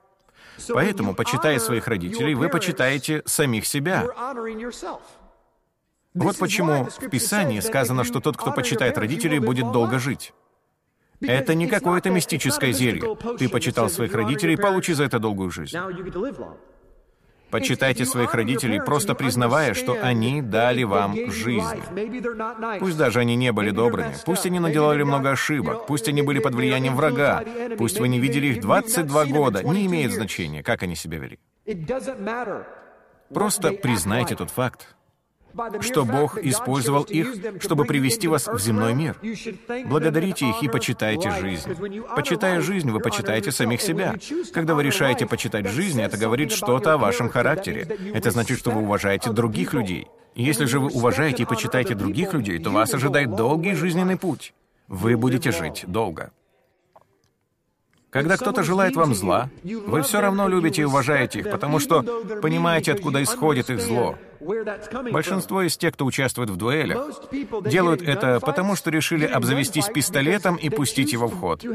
[0.69, 4.05] Поэтому, почитая своих родителей, вы почитаете самих себя.
[6.15, 10.33] Вот почему в Писании сказано, что тот, кто почитает родителей, будет долго жить.
[11.21, 13.17] Это не какое-то мистическое зелье.
[13.37, 15.77] Ты почитал своих родителей, получи за это долгую жизнь.
[17.51, 21.81] Почитайте своих родителей, просто признавая, что они дали вам жизнь.
[22.79, 26.55] Пусть даже они не были добрыми, пусть они наделали много ошибок, пусть они были под
[26.55, 27.43] влиянием врага,
[27.77, 31.39] пусть вы не видели их 22 года, не имеет значения, как они себя вели.
[33.33, 34.94] Просто признайте тот факт,
[35.81, 39.17] что Бог использовал их, чтобы привести вас в земной мир.
[39.85, 41.75] Благодарите их и почитайте жизнь.
[42.15, 44.15] Почитая жизнь, вы почитаете самих себя.
[44.53, 47.87] Когда вы решаете почитать жизнь, это говорит что-то о вашем характере.
[48.13, 50.07] Это значит, что вы уважаете других людей.
[50.35, 54.53] Если же вы уважаете и почитаете других людей, то вас ожидает долгий жизненный путь.
[54.87, 56.31] Вы будете жить долго.
[58.15, 62.01] Когда кто-то желает вам зла, вы все равно любите и уважаете их, потому что
[62.41, 64.17] понимаете, откуда исходит их зло.
[65.11, 67.09] Большинство из тех, кто участвует в дуэлях,
[67.65, 71.65] делают это потому, что решили обзавестись пистолетом и пустить его в ход.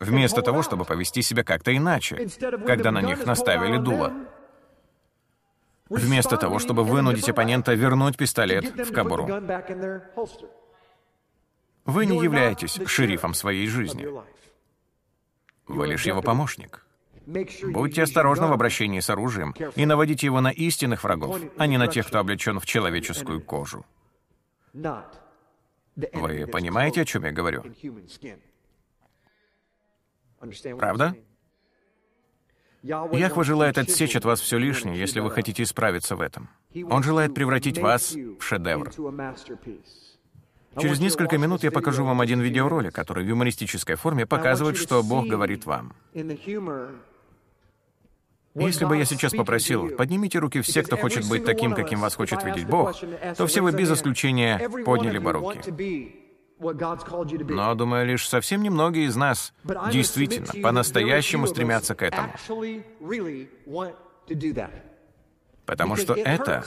[0.00, 2.28] Вместо того, чтобы повести себя как-то иначе,
[2.66, 4.12] когда на них наставили дуло.
[5.88, 9.30] Вместо того, чтобы вынудить оппонента вернуть пистолет в кобуру.
[11.86, 14.06] Вы не являетесь шерифом своей жизни.
[15.66, 16.86] Вы лишь его помощник.
[17.26, 21.88] Будьте осторожны в обращении с оружием и наводите его на истинных врагов, а не на
[21.88, 23.86] тех, кто облечен в человеческую кожу.
[24.74, 27.64] Вы понимаете, о чем я говорю?
[30.78, 31.16] Правда?
[32.82, 36.50] Яхва желает отсечь от вас все лишнее, если вы хотите исправиться в этом.
[36.90, 38.90] Он желает превратить вас в шедевр.
[40.78, 45.26] Через несколько минут я покажу вам один видеоролик, который в юмористической форме показывает, что Бог
[45.26, 45.92] говорит вам.
[48.54, 52.44] Если бы я сейчас попросил, поднимите руки все, кто хочет быть таким, каким вас хочет
[52.44, 52.94] видеть Бог,
[53.36, 55.60] то все вы без исключения подняли бы руки.
[56.60, 59.52] Но, думаю, лишь совсем немногие из нас
[59.92, 62.32] действительно, по-настоящему стремятся к этому.
[65.66, 66.64] Потому что это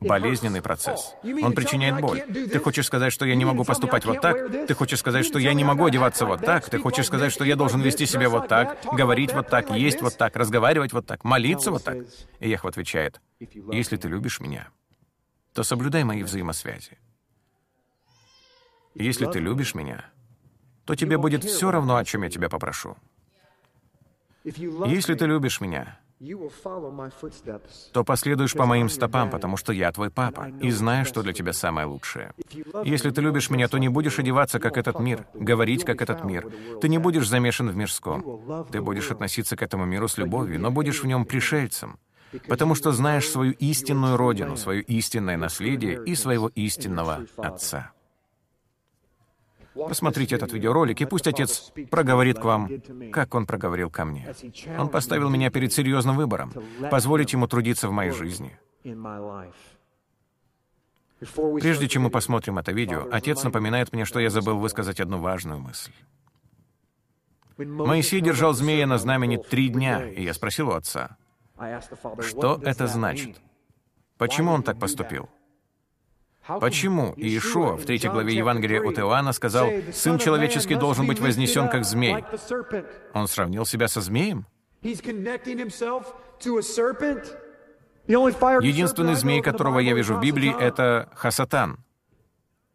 [0.00, 1.14] болезненный процесс.
[1.42, 2.22] Он причиняет боль.
[2.22, 4.66] Ты хочешь сказать, что я не могу поступать вот так?
[4.66, 6.68] Ты хочешь сказать, что я не могу одеваться вот так?
[6.68, 10.16] Ты хочешь сказать, что я должен вести себя вот так, говорить вот так, есть вот
[10.16, 11.98] так, разговаривать вот так, молиться вот так?
[12.40, 13.20] И Яхв отвечает,
[13.72, 14.68] если ты любишь меня,
[15.52, 16.98] то соблюдай мои взаимосвязи.
[18.94, 20.04] Если ты любишь меня,
[20.84, 22.96] то тебе будет все равно, о чем я тебя попрошу.
[24.44, 26.00] Если ты любишь меня,
[27.92, 31.54] то последуешь по моим стопам, потому что я твой папа, и знаю, что для тебя
[31.54, 32.34] самое лучшее.
[32.84, 36.52] Если ты любишь меня, то не будешь одеваться, как этот мир, говорить, как этот мир.
[36.82, 38.66] Ты не будешь замешан в мирском.
[38.70, 41.98] Ты будешь относиться к этому миру с любовью, но будешь в нем пришельцем,
[42.48, 47.92] потому что знаешь свою истинную родину, свое истинное наследие и своего истинного Отца.
[49.74, 52.68] Посмотрите этот видеоролик, и пусть Отец проговорит к вам,
[53.12, 54.34] как Он проговорил ко мне.
[54.78, 56.52] Он поставил меня перед серьезным выбором,
[56.90, 58.58] позволить Ему трудиться в моей жизни.
[61.60, 65.60] Прежде чем мы посмотрим это видео, Отец напоминает мне, что я забыл высказать одну важную
[65.60, 65.92] мысль.
[67.58, 71.16] Моисей держал змея на знамени три дня, и я спросил у отца,
[72.22, 73.40] что это значит?
[74.16, 75.28] Почему он так поступил?
[76.58, 81.84] Почему Иешуа в третьей главе Евангелия от Иоанна сказал, «Сын человеческий должен быть вознесен, как
[81.84, 82.24] змей»?
[83.14, 84.46] Он сравнил себя со змеем?
[88.08, 91.78] Единственный змей, которого я вижу в Библии, это Хасатан.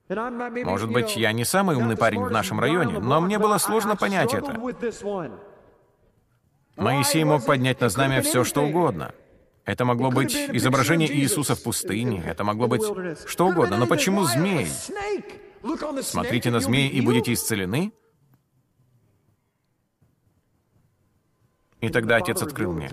[0.08, 4.34] Может быть, я не самый умный парень в нашем районе, но мне было сложно понять
[4.34, 4.56] это.
[6.76, 9.14] Моисей мог поднять на знамя все, что угодно.
[9.66, 12.84] Это могло быть изображение Иисуса в пустыне, это могло быть
[13.26, 13.78] что угодно.
[13.78, 14.68] Но почему змей?
[16.04, 17.92] Смотрите на змеи и будете исцелены?
[21.82, 22.92] И тогда отец открыл мне.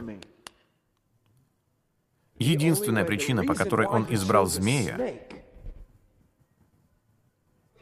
[2.39, 5.15] Единственная причина, по которой он избрал змея,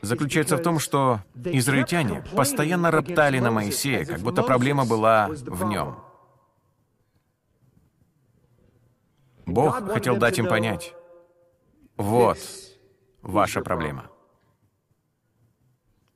[0.02, 6.09] заключается в том, что израильтяне постоянно роптали на Моисея, как будто проблема была в нем.
[9.50, 10.94] Бог хотел дать им понять,
[11.96, 12.38] вот
[13.22, 14.10] ваша проблема.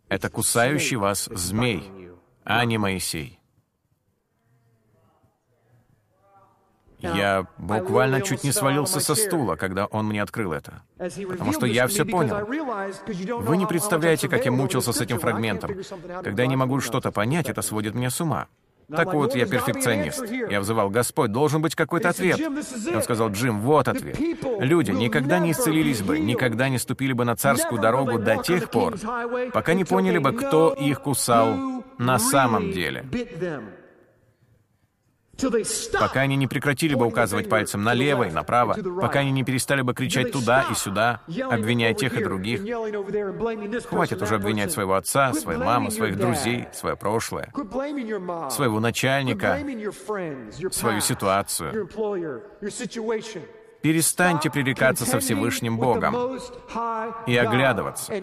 [0.09, 2.11] Это кусающий вас змей,
[2.45, 3.41] а не Моисей.
[7.01, 10.83] Я буквально чуть не свалился со стула, когда он мне открыл это.
[10.97, 12.47] Потому что я все понял.
[13.41, 15.73] Вы не представляете, как я мучился с этим фрагментом.
[16.23, 18.49] Когда я не могу что-то понять, это сводит меня с ума.
[18.89, 20.25] Так вот, я перфекционист.
[20.51, 22.41] Я взывал, Господь, должен быть какой-то ответ.
[22.95, 24.19] Он сказал, Джим, вот ответ.
[24.61, 28.97] Люди никогда не исцелились бы, никогда не ступили бы на царскую дорогу до тех пор,
[29.53, 33.05] пока не поняли бы, кто их кусал на самом деле
[35.99, 39.95] пока они не прекратили бы указывать пальцем налево и направо, пока они не перестали бы
[39.95, 41.21] кричать туда и сюда,
[41.51, 42.61] обвиняя тех и других.
[43.89, 47.53] Хватит уже обвинять своего отца, свою маму, своих друзей, свое прошлое,
[48.51, 49.59] своего начальника,
[50.71, 51.89] свою ситуацию.
[53.85, 56.39] Перестаньте пререкаться со Всевышним Богом
[57.27, 58.15] и оглядываться.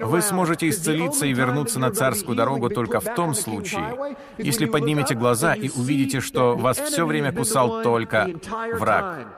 [0.00, 5.52] Вы сможете исцелиться и вернуться на царскую дорогу только в том случае, если поднимете глаза
[5.52, 8.30] и увидите, что вас все время кусал только
[8.78, 9.28] враг.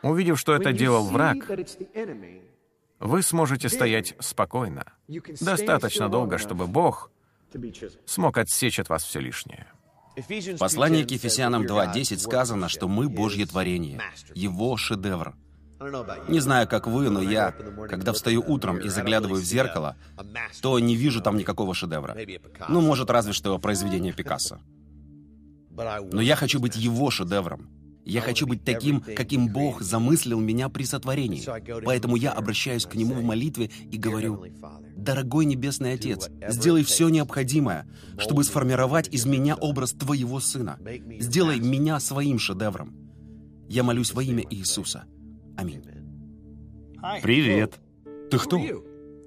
[0.00, 1.36] Увидев, что это делал враг,
[2.98, 4.86] вы сможете стоять спокойно,
[5.38, 7.10] достаточно долго, чтобы Бог
[8.06, 9.66] смог отсечь от вас все лишнее.
[10.16, 14.00] В послании к Ефесянам 2.10 сказано, что мы Божье творение,
[14.34, 15.34] Его шедевр.
[16.28, 17.52] Не знаю, как вы, но я,
[17.88, 19.96] когда встаю утром и заглядываю в зеркало,
[20.60, 22.16] то не вижу там никакого шедевра.
[22.68, 24.60] Ну, может, разве что произведение Пикассо.
[25.70, 27.68] Но я хочу быть его шедевром.
[28.04, 31.42] Я хочу быть таким, каким Бог замыслил меня при сотворении.
[31.84, 34.44] Поэтому я обращаюсь к Нему в молитве и говорю,
[34.96, 37.86] «Дорогой Небесный Отец, сделай все необходимое,
[38.18, 40.78] чтобы сформировать из меня образ Твоего Сына.
[41.20, 42.94] Сделай меня своим шедевром.
[43.68, 45.04] Я молюсь во имя Иисуса.
[45.56, 45.82] Аминь».
[47.22, 47.80] Привет.
[48.30, 48.60] Ты кто?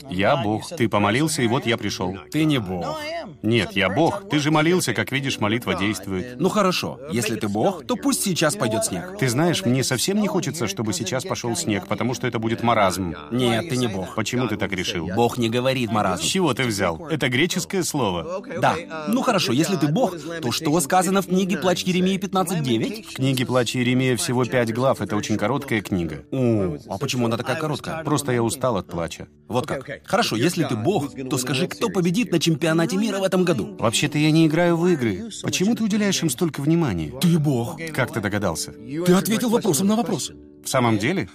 [0.10, 0.68] Я Бог.
[0.70, 2.16] Ты помолился, и вот я пришел.
[2.32, 3.00] Ты не Бог.
[3.42, 4.30] Нет, я Бог.
[4.30, 6.40] Ты же молился, как видишь, молитва действует.
[6.40, 9.18] Ну хорошо, если ты Бог, то пусть сейчас пойдет снег.
[9.20, 13.16] Ты знаешь, мне совсем не хочется, чтобы сейчас пошел снег, потому что это будет маразм.
[13.32, 14.16] Нет, ты не Бог.
[14.16, 15.08] Почему ты так решил?
[15.08, 16.24] Бог не говорит маразм.
[16.24, 17.08] С чего ты взял?
[17.08, 18.44] Это греческое слово.
[18.60, 18.76] Да.
[19.08, 23.04] Ну хорошо, если ты Бог, то что сказано в книге «Плач Еремии» 15.9?
[23.04, 25.02] В книге «Плач Еремия» всего пять глав.
[25.02, 26.26] Это очень короткая книга.
[26.32, 28.04] О, а почему она такая короткая?
[28.04, 29.28] Просто я устал от плача.
[29.48, 29.95] Вот как.
[30.04, 33.76] Хорошо, если ты Бог, то скажи, кто победит на чемпионате мира в этом году?
[33.80, 35.30] Вообще-то я не играю в игры.
[35.42, 37.12] Почему ты уделяешь им столько внимания?
[37.22, 37.80] Ты Бог.
[37.94, 38.72] Как ты догадался?
[38.72, 40.32] Ты ответил вопросом на вопрос.
[40.64, 41.30] В самом деле?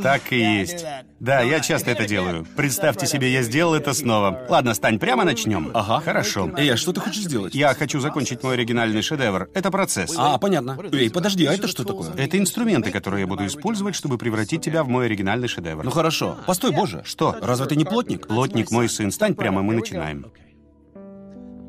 [0.00, 0.84] Так и есть.
[1.20, 2.46] Да, я часто это делаю.
[2.56, 4.46] Представьте себе, я сделал это снова.
[4.48, 5.70] Ладно, Стань, прямо начнем.
[5.74, 6.00] Ага.
[6.00, 6.50] Хорошо.
[6.56, 7.54] Эй, а что ты хочешь сделать?
[7.54, 9.48] Я хочу закончить мой оригинальный шедевр.
[9.54, 10.14] Это процесс.
[10.16, 10.78] А, понятно.
[10.92, 12.10] Эй, подожди, а это что такое?
[12.16, 15.84] Это инструменты, которые я буду использовать, чтобы превратить тебя в мой оригинальный шедевр.
[15.84, 16.38] Ну хорошо.
[16.46, 17.02] Постой, Боже.
[17.04, 17.36] Что?
[17.40, 18.26] Разве ты не плотник?
[18.26, 19.10] Плотник мой сын.
[19.10, 20.32] Стань прямо, мы начинаем.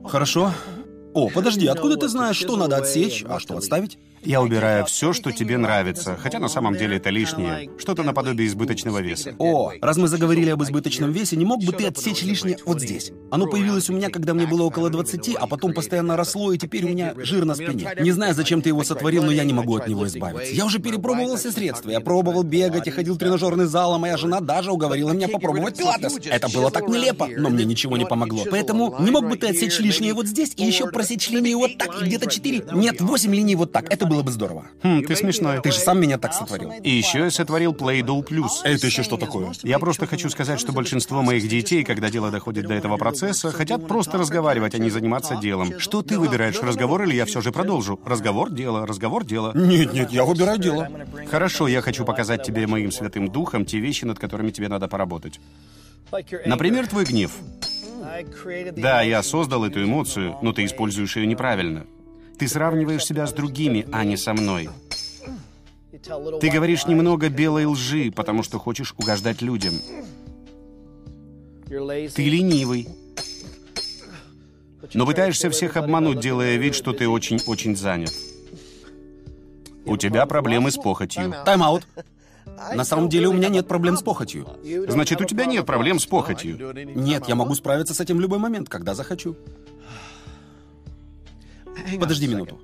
[0.05, 0.53] Хорошо.
[1.13, 3.97] О, подожди, откуда ты знаешь, что надо отсечь, а что отставить?
[4.25, 7.69] Я убираю все, что тебе нравится, хотя на самом деле это лишнее.
[7.77, 9.35] Что-то наподобие избыточного веса.
[9.37, 13.11] О, раз мы заговорили об избыточном весе, не мог бы ты отсечь лишнее вот здесь?
[13.31, 16.85] Оно появилось у меня, когда мне было около 20, а потом постоянно росло, и теперь
[16.85, 17.89] у меня жир на спине.
[17.99, 20.53] Не знаю, зачем ты его сотворил, но я не могу от него избавиться.
[20.53, 21.89] Я уже перепробовал все средства.
[21.89, 25.77] Я пробовал бегать, я ходил в тренажерный зал, а моя жена даже уговорила меня попробовать
[25.77, 26.17] пилатес.
[26.25, 28.43] Это было так нелепо, но мне ничего не помогло.
[28.49, 32.01] Поэтому не мог бы ты отсечь лишнее вот здесь и еще просечь линии вот так,
[32.01, 32.65] и где-то 4?
[32.73, 33.91] Нет, 8 линий вот так.
[33.91, 34.65] Это было бы здорово.
[34.83, 35.61] Хм, ты смешной.
[35.61, 36.71] Ты же сам меня так сотворил.
[36.83, 38.49] И еще я сотворил Play-Doh Plus.
[38.63, 39.53] Это еще что такое?
[39.63, 43.87] Я просто хочу сказать, что большинство моих детей, когда дело доходит до этого процесса, хотят
[43.87, 45.79] просто разговаривать, а не заниматься делом.
[45.79, 47.99] Что ты выбираешь, разговор или я все же продолжу?
[48.05, 49.51] Разговор, дело, разговор, дело.
[49.55, 50.89] Нет, нет, я выбираю дело.
[51.29, 55.39] Хорошо, я хочу показать тебе моим святым духом те вещи, над которыми тебе надо поработать.
[56.45, 57.31] Например, твой гнев.
[58.75, 61.85] Да, я создал эту эмоцию, но ты используешь ее неправильно.
[62.37, 64.69] Ты сравниваешь себя с другими, а не со мной.
[66.41, 69.73] Ты говоришь немного белой лжи, потому что хочешь угождать людям.
[71.67, 72.89] Ты ленивый.
[74.93, 78.13] Но пытаешься всех обмануть, делая вид, что ты очень-очень занят.
[79.85, 81.33] У тебя проблемы с похотью.
[81.45, 81.87] Тайм-аут.
[82.73, 84.47] На самом деле у меня нет проблем с похотью.
[84.87, 86.73] Значит, у тебя нет проблем с похотью.
[86.95, 89.35] Нет, я могу справиться с этим в любой момент, когда захочу.
[91.99, 92.59] Подожди минуту.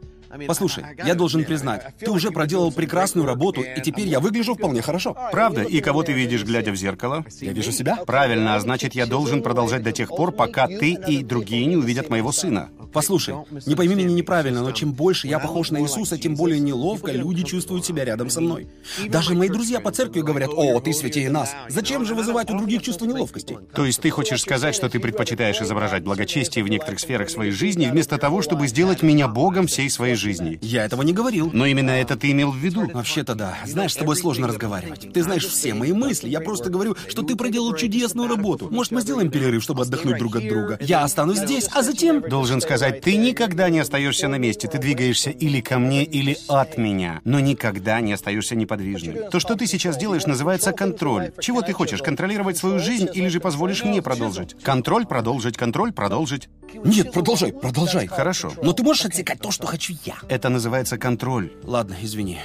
[0.48, 5.18] Послушай, я должен признать, ты уже проделал прекрасную работу, и теперь я выгляжу вполне хорошо.
[5.32, 5.64] Правда?
[5.64, 7.26] И кого ты видишь, глядя в зеркало?
[7.40, 7.98] Я вижу себя.
[8.06, 12.10] Правильно, а значит, я должен продолжать до тех пор, пока ты и другие не увидят
[12.10, 12.70] моего сына.
[12.92, 13.36] Послушай,
[13.66, 17.44] не пойми меня неправильно, но чем больше я похож на Иисуса, тем более неловко люди
[17.44, 18.68] чувствуют себя рядом со мной.
[19.08, 21.54] Даже мои друзья по церкви говорят, «О, ты святее нас».
[21.68, 23.58] Зачем же вызывать у других чувство неловкости?
[23.74, 27.86] То есть ты хочешь сказать, что ты предпочитаешь изображать благочестие в некоторых сферах своей жизни,
[27.86, 30.60] вместо того, чтобы сделать меня Богом всей своей жизни?
[30.62, 31.50] Я этого не говорил.
[31.54, 32.90] Но именно это ты имел в виду.
[32.94, 33.58] Вообще-то да.
[33.66, 35.12] Знаешь, с тобой сложно разговаривать.
[35.14, 36.30] Ты знаешь все мои мысли.
[36.30, 38.70] Я просто говорю, что ты проделал чудесную работу.
[38.70, 40.78] Может, мы сделаем перерыв, чтобы отдохнуть друг от друга?
[40.82, 42.22] Я останусь здесь, а затем...
[42.22, 44.68] Должен сказать, ты никогда не остаешься на месте.
[44.68, 47.22] Ты двигаешься или ко мне, или от меня.
[47.24, 49.30] Но никогда не остаешься неподвижным.
[49.32, 51.32] То, что ты сейчас делаешь, называется контроль.
[51.40, 52.02] Чего ты хочешь?
[52.02, 54.56] Контролировать свою жизнь или же позволишь мне продолжить?
[54.62, 56.50] Контроль, продолжить, контроль, продолжить.
[56.74, 58.08] Нет, продолжай, продолжай.
[58.08, 58.52] Хорошо.
[58.62, 60.16] Но ты можешь отсекать то, что хочу я.
[60.30, 61.52] Это называется контроль.
[61.64, 62.40] Ладно, извини.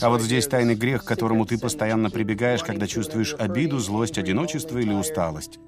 [0.00, 4.78] А вот здесь тайный грех, к которому ты постоянно прибегаешь, когда чувствуешь обиду, злость, одиночество
[4.78, 5.58] или усталость.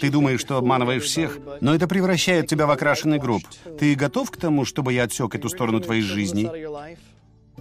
[0.00, 3.42] Ты думаешь, что обманываешь всех, но это превращает тебя в окрашенный гроб.
[3.78, 6.50] Ты готов к тому, чтобы я отсек эту сторону твоей жизни?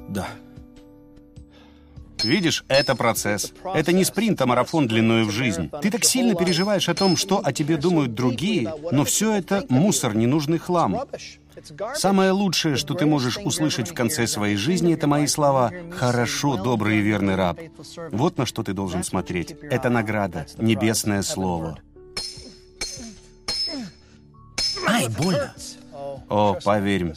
[0.10, 0.28] Да.
[2.24, 3.54] Видишь, это процесс.
[3.64, 5.70] Это не спринт, а марафон длиною в жизнь.
[5.82, 10.16] Ты так сильно переживаешь о том, что о тебе думают другие, но все это мусор,
[10.16, 11.02] ненужный хлам.
[11.96, 16.98] Самое лучшее, что ты можешь услышать в конце своей жизни, это мои слова «Хорошо, добрый
[16.98, 17.60] и верный раб».
[18.12, 19.56] Вот на что ты должен смотреть.
[19.62, 21.80] Это награда, небесное слово.
[24.88, 25.54] Ай, больно.
[26.30, 27.14] О, поверь,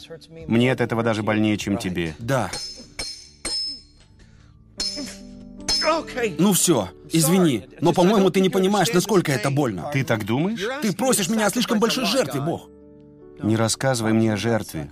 [0.47, 2.15] мне от этого даже больнее, чем тебе.
[2.19, 2.51] Да.
[6.39, 9.89] Ну все, извини, но, по-моему, ты не понимаешь, насколько это больно.
[9.93, 10.65] Ты так думаешь?
[10.81, 12.69] Ты просишь меня о слишком большой жертве, Бог.
[13.41, 14.91] Не рассказывай мне о жертве.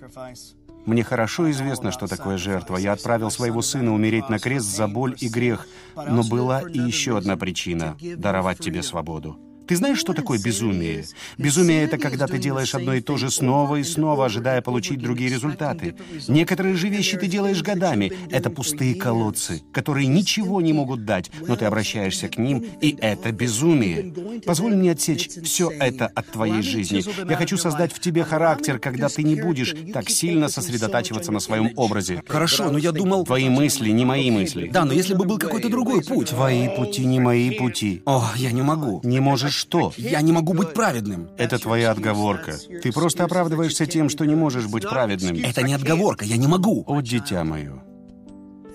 [0.86, 2.78] Мне хорошо известно, что такое жертва.
[2.78, 5.68] Я отправил своего сына умереть на крест за боль и грех.
[5.96, 9.40] Но была и еще одна причина— даровать тебе свободу.
[9.68, 11.06] Ты знаешь, что такое безумие?
[11.38, 15.30] Безумие— это когда ты делаешь одно и то же снова и снова, ожидая получить другие
[15.30, 15.96] результаты.
[16.28, 18.12] Некоторые же вещи ты делаешь годами.
[18.30, 23.32] Это пустые колодцы, которые ничего не могут дать, но ты обращаешься к ним, и это
[23.32, 24.14] безумие.
[24.46, 27.04] Позволь мне отсечь все это от твоей жизни.
[27.30, 31.72] Я хочу создать в тебе характер, когда ты не будешь так сильно сосредотачиваться на своем
[31.76, 32.22] образе.
[32.28, 33.26] Хорошо, но я думал...
[33.26, 34.70] Твои мысли не мои мысли.
[34.72, 36.30] Да, но если бы был какой-то другой путь...
[36.30, 38.04] Твои пути не мои пути.
[38.06, 39.02] О, я не могу.
[39.04, 39.94] Не можешь что?
[39.98, 41.30] Я не могу быть праведным.
[41.38, 42.58] Это твоя отговорка.
[42.84, 45.36] Ты просто оправдываешься тем, что не можешь быть праведным.
[45.44, 46.84] Это не отговорка, я не могу.
[46.88, 47.84] О, дитя мое.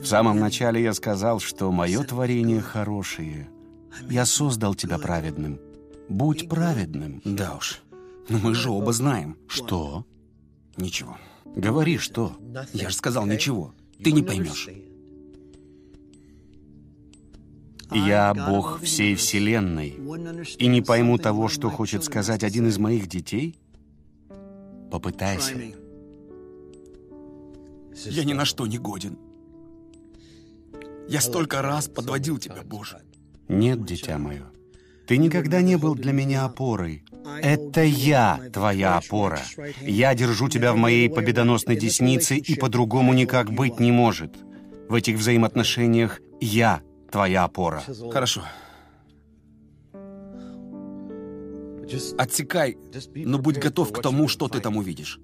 [0.01, 3.51] В самом начале я сказал, что мое творение хорошее.
[4.09, 5.61] Я создал тебя праведным.
[6.09, 7.20] Будь праведным.
[7.24, 7.82] Да уж.
[8.28, 9.36] Но мы же оба знаем.
[9.47, 10.07] Что?
[10.77, 11.19] Ничего.
[11.44, 12.36] Говори, что?
[12.73, 13.74] Я же сказал ничего.
[14.02, 14.69] Ты не поймешь.
[17.92, 19.98] Я Бог всей Вселенной.
[20.58, 23.58] И не пойму того, что хочет сказать один из моих детей?
[24.90, 25.54] Попытайся.
[28.06, 29.18] Я ни на что не годен.
[31.08, 32.98] Я столько раз подводил тебя, Боже.
[33.48, 34.44] Нет, дитя мое.
[35.06, 37.02] Ты никогда не был для меня опорой.
[37.42, 39.40] Это я твоя опора.
[39.80, 44.36] Я держу тебя в моей победоносной деснице, и по-другому никак быть не может.
[44.88, 46.80] В этих взаимоотношениях я
[47.11, 47.82] твоя опора.
[48.12, 48.43] Хорошо.
[52.19, 52.78] Отсекай,
[53.15, 55.19] но будь готов к тому, что ты там увидишь.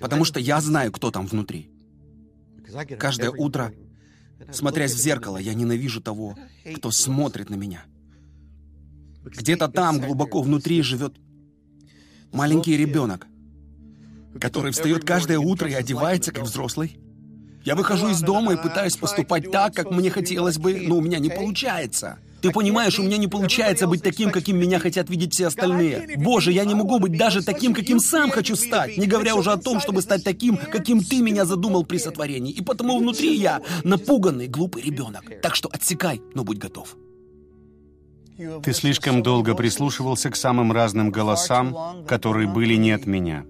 [0.00, 1.70] Потому что я знаю, кто там внутри.
[2.98, 3.72] Каждое утро,
[4.50, 6.36] смотрясь в зеркало, я ненавижу того,
[6.76, 7.84] кто смотрит на меня.
[9.24, 11.16] Где-то там, глубоко внутри, живет
[12.32, 13.26] маленький ребенок,
[14.40, 16.98] который встает каждое утро и одевается как взрослый.
[17.66, 21.18] Я выхожу из дома и пытаюсь поступать так, как мне хотелось бы, но у меня
[21.18, 22.18] не получается.
[22.40, 26.14] Ты понимаешь, у меня не получается быть таким, каким меня хотят видеть все остальные.
[26.16, 29.56] Боже, я не могу быть даже таким, каким сам хочу стать, не говоря уже о
[29.56, 32.52] том, чтобы стать таким, каким ты меня задумал при сотворении.
[32.52, 35.24] И потому внутри я напуганный, глупый ребенок.
[35.42, 36.96] Так что отсекай, но будь готов.
[38.62, 43.44] Ты слишком долго прислушивался к самым разным голосам, которые были не от меня.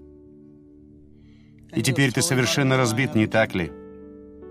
[1.75, 3.71] И теперь ты совершенно разбит, не так ли?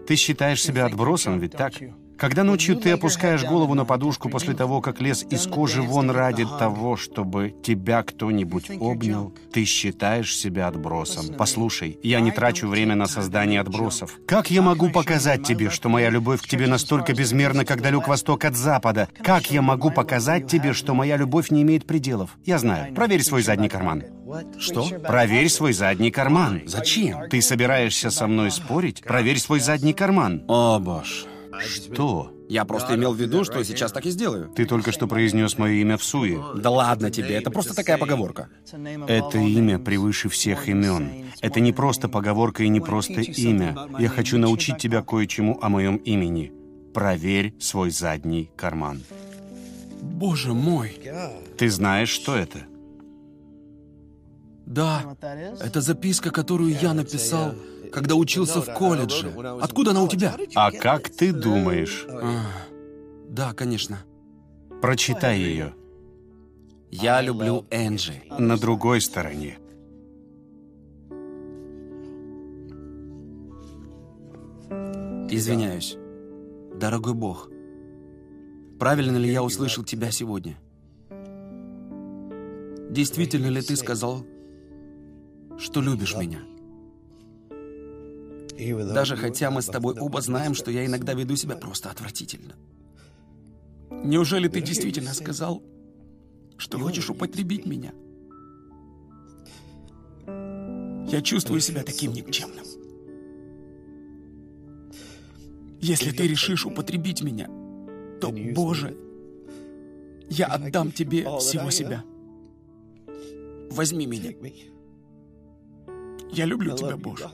[0.07, 1.75] Ты считаешь себя отбросом, ведь так?
[2.19, 6.47] Когда ночью ты опускаешь голову на подушку после того, как лез из кожи вон ради
[6.59, 11.35] того, чтобы тебя кто-нибудь обнял, ты считаешь себя отбросом.
[11.37, 14.19] Послушай, я не трачу время на создание отбросов.
[14.27, 18.45] Как я могу показать тебе, что моя любовь к тебе настолько безмерна, как далек восток
[18.45, 19.09] от запада?
[19.23, 22.31] Как я могу показать тебе, что моя любовь не имеет пределов?
[22.45, 22.95] Я знаю.
[22.95, 24.05] Проверь свой задний карман.
[24.59, 24.89] Что?
[25.07, 26.63] Проверь свой задний карман.
[26.67, 27.29] Зачем?
[27.29, 29.03] Ты собираешься со мной спорить?
[29.03, 30.43] Проверь свой задний карман.
[30.49, 31.27] О, боже.
[31.65, 32.33] Что?
[32.49, 34.51] Я просто имел в виду, что сейчас так и сделаю.
[34.55, 36.43] Ты только что произнес мое имя в суе.
[36.55, 38.49] Да ладно тебе, это просто такая поговорка.
[39.09, 41.27] Это имя превыше всех имен.
[41.41, 43.77] Это не просто поговорка и не просто имя.
[43.99, 46.53] Я хочу научить тебя кое-чему о моем имени.
[46.95, 49.03] Проверь свой задний карман.
[50.01, 50.99] Боже мой.
[51.59, 52.61] Ты знаешь, что это?
[54.67, 55.17] Да,
[55.61, 57.55] это записка, которую я написал,
[57.93, 59.33] когда учился в колледже.
[59.61, 60.37] Откуда она у тебя?
[60.55, 62.07] А как ты думаешь?
[62.09, 62.43] А,
[63.29, 63.99] да, конечно.
[64.81, 65.75] Прочитай ее.
[66.91, 68.23] Я люблю Энджи.
[68.39, 69.59] На другой стороне.
[75.29, 75.97] Извиняюсь.
[76.75, 77.51] Дорогой Бог,
[78.79, 80.59] правильно ли я услышал тебя сегодня?
[82.91, 84.25] Действительно ли ты сказал,
[85.59, 86.41] что любишь меня?
[88.59, 92.55] Даже хотя мы с тобой оба знаем, что я иногда веду себя просто отвратительно.
[93.91, 95.63] Неужели ты действительно сказал,
[96.57, 97.93] что хочешь употребить меня?
[101.09, 102.65] Я чувствую себя таким никчемным.
[105.81, 107.47] Если ты решишь употребить меня,
[108.21, 108.97] то, Боже,
[110.29, 112.03] я отдам тебе всего себя.
[113.71, 114.33] Возьми меня.
[116.33, 117.31] Я люблю тебя, Боже.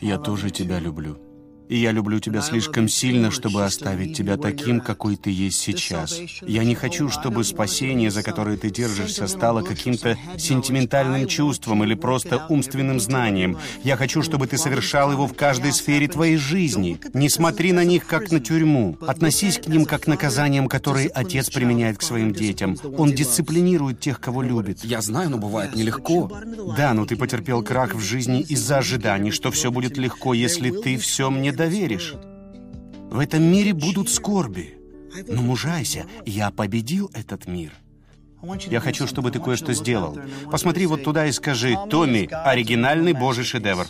[0.00, 1.18] Я тоже тебя люблю.
[1.70, 6.20] И я люблю тебя слишком сильно, чтобы оставить тебя таким, какой ты есть сейчас.
[6.42, 12.44] Я не хочу, чтобы спасение, за которое ты держишься, стало каким-то сентиментальным чувством или просто
[12.48, 13.56] умственным знанием.
[13.84, 16.98] Я хочу, чтобы ты совершал его в каждой сфере твоей жизни.
[17.14, 18.98] Не смотри на них, как на тюрьму.
[19.06, 22.76] Относись к ним, как к наказаниям, которые отец применяет к своим детям.
[22.98, 24.84] Он дисциплинирует тех, кого любит.
[24.84, 26.28] Я знаю, но бывает нелегко.
[26.76, 30.96] Да, но ты потерпел крах в жизни из-за ожиданий, что все будет легко, если ты
[30.96, 32.14] все мне доверишь.
[33.10, 34.78] В этом мире будут скорби.
[35.28, 37.72] Но мужайся, я победил этот мир.
[38.70, 40.18] Я хочу, чтобы ты кое-что сделал.
[40.50, 43.86] Посмотри вот туда и скажи, Томми, оригинальный божий шедевр.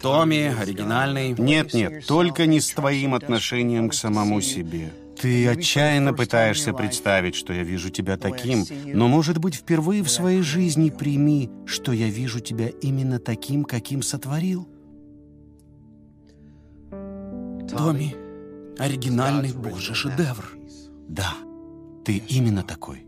[0.00, 1.36] Томми, оригинальный.
[1.38, 4.92] Нет, нет, только не с твоим отношением к самому себе.
[5.20, 10.42] Ты отчаянно пытаешься представить, что я вижу тебя таким, но, может быть, впервые в своей
[10.42, 14.68] жизни прими, что я вижу тебя именно таким, каким сотворил.
[17.76, 18.16] Томми,
[18.78, 20.56] оригинальный божий шедевр.
[21.08, 21.34] Да,
[22.04, 23.06] ты именно такой.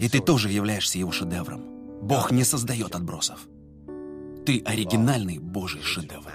[0.00, 1.62] И ты тоже являешься его шедевром.
[2.02, 3.46] Бог не создает отбросов.
[4.44, 6.32] Ты оригинальный божий шедевр.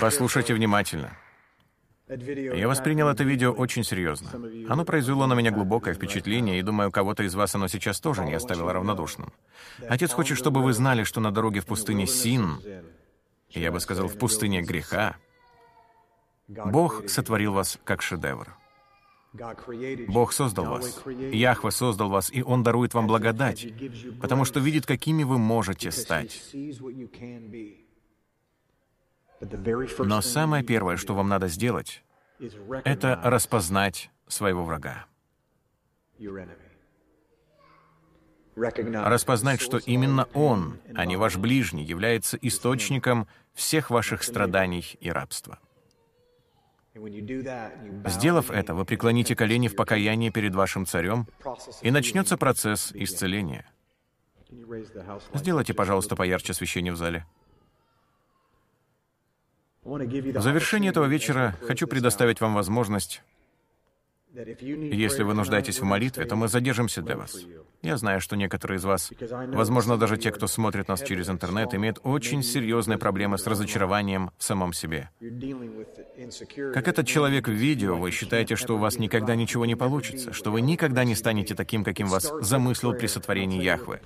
[0.00, 1.16] Послушайте внимательно.
[2.08, 4.30] Я воспринял это видео очень серьезно.
[4.68, 8.34] Оно произвело на меня глубокое впечатление, и думаю, кого-то из вас оно сейчас тоже не
[8.34, 9.32] оставило равнодушным.
[9.88, 12.58] Отец хочет, чтобы вы знали, что на дороге в пустыне Син,
[13.50, 15.16] я бы сказал, в пустыне греха,
[16.48, 18.56] Бог сотворил вас как шедевр.
[20.08, 21.02] Бог создал вас.
[21.06, 23.66] Яхве создал вас, и Он дарует вам благодать,
[24.20, 26.42] потому что видит, какими вы можете стать.
[29.98, 32.04] Но самое первое, что вам надо сделать,
[32.84, 35.06] это распознать своего врага.
[38.54, 45.58] Распознать, что именно он, а не ваш ближний, является источником всех ваших страданий и рабства.
[46.94, 51.26] Сделав это, вы преклоните колени в покаянии перед вашим царем,
[51.80, 53.66] и начнется процесс исцеления.
[55.32, 57.24] Сделайте, пожалуйста, поярче освещение в зале.
[59.84, 63.22] В завершение этого вечера хочу предоставить вам возможность,
[64.34, 67.36] если вы нуждаетесь в молитве, то мы задержимся для вас.
[67.82, 69.12] Я знаю, что некоторые из вас,
[69.48, 74.44] возможно, даже те, кто смотрит нас через интернет, имеют очень серьезные проблемы с разочарованием в
[74.44, 75.10] самом себе.
[76.72, 80.50] Как этот человек в видео, вы считаете, что у вас никогда ничего не получится, что
[80.50, 84.00] вы никогда не станете таким, каким вас замыслил при сотворении Яхвы.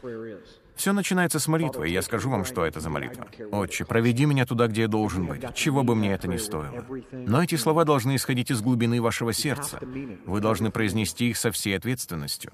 [0.76, 3.26] Все начинается с молитвы, и я скажу вам, что это за молитва.
[3.50, 6.84] «Отче, проведи меня туда, где я должен быть, чего бы мне это ни стоило».
[7.12, 9.80] Но эти слова должны исходить из глубины вашего сердца.
[10.24, 12.52] Вы должны произнести их со всей ответственностью.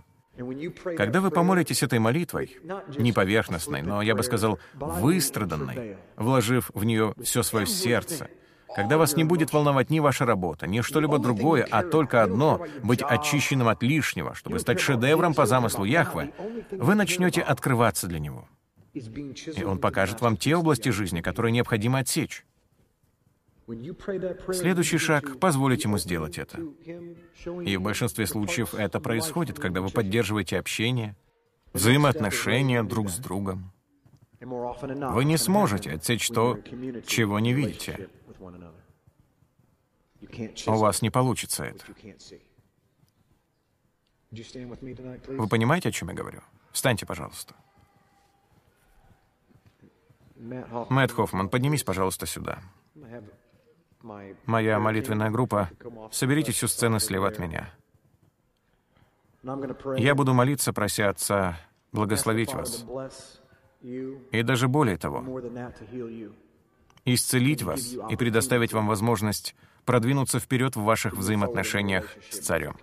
[0.96, 2.58] Когда вы помолитесь этой молитвой,
[2.98, 8.28] не поверхностной, но, я бы сказал, выстраданной, вложив в нее все свое сердце,
[8.74, 13.02] когда вас не будет волновать ни ваша работа, ни что-либо другое, а только одно— быть
[13.02, 16.32] очищенным от лишнего, чтобы стать шедевром по замыслу Яхвы,
[16.70, 18.48] вы начнете открываться для Него.
[18.94, 22.46] И Он покажет вам те области жизни, которые необходимо отсечь.
[23.66, 26.58] Следующий шаг— позволить ему сделать это.
[27.64, 31.16] И в большинстве случаев это происходит, когда вы поддерживаете общение,
[31.72, 33.72] взаимоотношения друг с другом.
[34.40, 36.58] Вы не сможете отсечь то,
[37.06, 38.08] чего не видите.
[40.66, 41.84] У вас не получится это.
[45.28, 46.40] Вы понимаете, о чем я говорю?
[46.72, 47.54] Встаньте, пожалуйста.
[50.36, 52.60] Мэтт Хоффман, поднимись, пожалуйста, сюда.
[54.46, 55.70] Моя молитвенная группа,
[56.10, 57.70] соберите всю сцену слева от меня.
[59.96, 61.58] Я буду молиться, прося Отца
[61.92, 62.86] благословить вас.
[63.82, 65.40] И даже более того,
[67.04, 72.76] исцелить вас и предоставить вам возможность продвинуться вперед в ваших взаимоотношениях с Царем.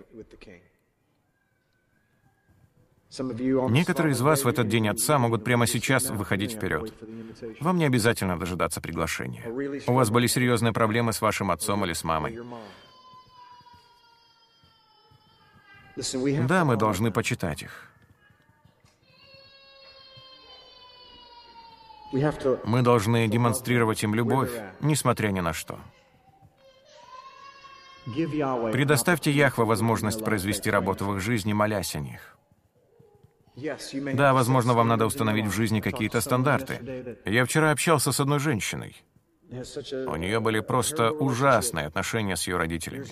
[3.18, 6.94] Некоторые из вас в этот день Отца могут прямо сейчас выходить вперед.
[7.60, 9.44] Вам не обязательно дожидаться приглашения.
[9.86, 12.38] У вас были серьезные проблемы с вашим отцом или с мамой.
[16.46, 17.90] Да, мы должны почитать их.
[22.12, 25.78] Мы должны демонстрировать им любовь, несмотря ни на что.
[28.06, 32.36] Предоставьте Яхве возможность произвести работу в их жизни, молясь о них.
[34.14, 37.16] Да, возможно, вам надо установить в жизни какие-то стандарты.
[37.24, 38.96] Я вчера общался с одной женщиной.
[39.50, 43.04] У нее были просто ужасные отношения с ее родителями.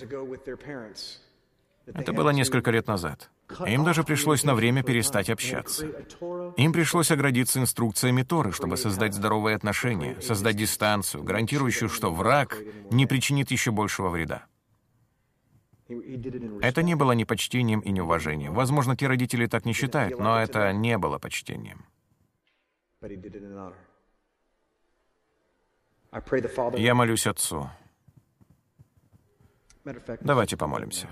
[1.93, 3.29] Это было несколько лет назад.
[3.65, 5.87] Им даже пришлось на время перестать общаться.
[6.57, 12.57] Им пришлось оградиться инструкциями Торы, чтобы создать здоровые отношения, создать дистанцию, гарантирующую, что враг
[12.91, 14.45] не причинит еще большего вреда.
[16.61, 18.53] Это не было ни почтением и ни уважением.
[18.53, 21.85] Возможно, те родители так не считают, но это не было почтением.
[26.77, 27.69] Я молюсь Отцу.
[30.21, 31.07] Давайте помолимся.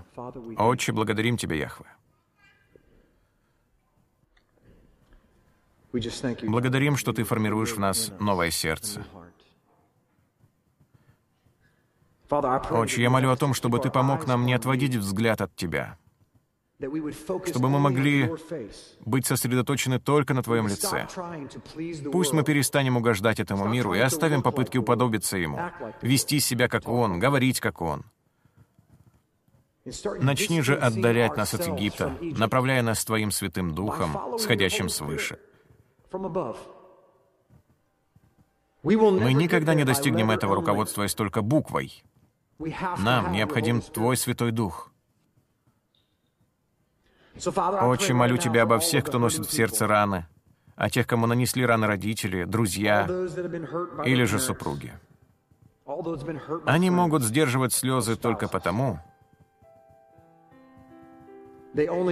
[0.58, 1.88] Отче, благодарим Тебя, Яхве.
[6.44, 9.04] Благодарим, что Ты формируешь в нас новое сердце.
[12.30, 15.98] Отче, я молю о том, чтобы Ты помог нам не отводить взгляд от Тебя,
[16.80, 18.32] чтобы мы могли
[19.06, 21.08] быть сосредоточены только на Твоем лице.
[22.12, 25.60] Пусть мы перестанем угождать этому миру и оставим попытки уподобиться Ему,
[26.02, 28.04] вести себя как Он, говорить как Он.
[30.20, 35.40] Начни же отдалять нас от Египта, направляя нас Твоим Святым Духом, сходящим свыше.
[38.84, 42.04] Мы никогда не достигнем этого, руководствуясь только буквой.
[42.60, 44.92] Нам необходим Твой Святой Дух.
[47.36, 50.28] Отче, молю Тебя обо всех, кто носит в сердце раны,
[50.76, 53.08] о тех, кому нанесли раны родители, друзья
[54.06, 54.94] или же супруги.
[56.66, 59.00] Они могут сдерживать слезы только потому,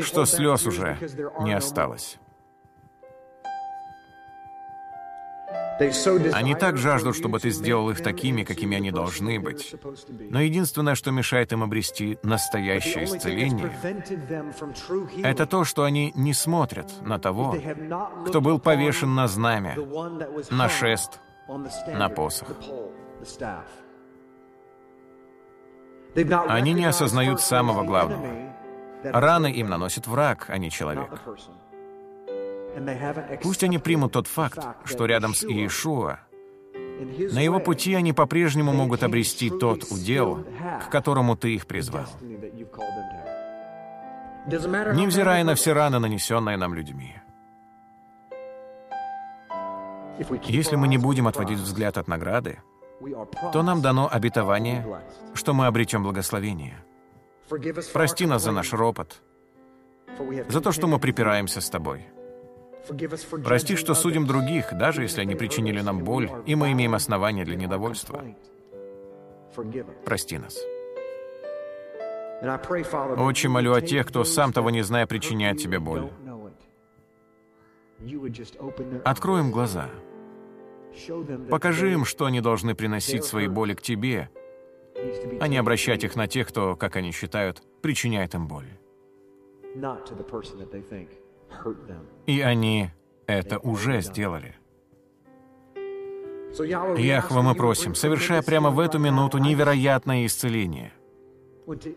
[0.04, 0.98] что слез уже
[1.42, 2.20] не осталось.
[6.34, 9.76] Они так жаждут, чтобы ты сделал их такими, какими они должны быть.
[10.30, 13.72] Но единственное, что мешает им обрести настоящее исцеление,
[15.24, 17.58] это то, что они не смотрят на того,
[18.28, 19.76] кто был повешен на знамя,
[20.50, 21.20] на шест,
[21.88, 22.48] на посох.
[26.48, 28.56] Они не осознают самого главного.
[29.04, 31.22] Раны им наносит враг, а не человек.
[33.42, 36.20] Пусть они примут тот факт, что рядом с Иешуа,
[37.32, 40.46] на его пути они по-прежнему могут обрести тот удел,
[40.86, 42.06] к которому ты их призвал.
[44.48, 47.16] Невзирая на все раны, нанесенные нам людьми.
[50.44, 52.60] Если мы не будем отводить взгляд от награды,
[53.52, 54.86] то нам дано обетование,
[55.34, 56.78] что мы обретем благословение.
[57.94, 59.22] Прости нас за наш ропот,
[60.48, 62.08] за то, что мы припираемся с тобой.
[63.44, 67.56] Прости, что судим других, даже если они причинили нам боль, и мы имеем основания для
[67.56, 68.24] недовольства.
[70.06, 70.58] Прости нас.
[73.18, 76.12] Очень молю о тех, кто, сам того не зная, причиняет тебе боль.
[79.04, 79.90] Открой им глаза.
[81.50, 84.30] Покажи им, что они должны приносить свои боли к тебе,
[85.40, 88.68] а не обращать их на тех, кто, как они считают, причиняет им боль.
[92.26, 92.90] И они
[93.28, 94.56] это уже сделали.
[96.98, 100.94] Яхва, мы просим, совершая прямо в эту минуту невероятное исцеление.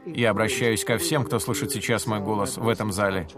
[0.07, 3.29] Я обращаюсь ко всем, кто слышит сейчас мой голос в этом зале.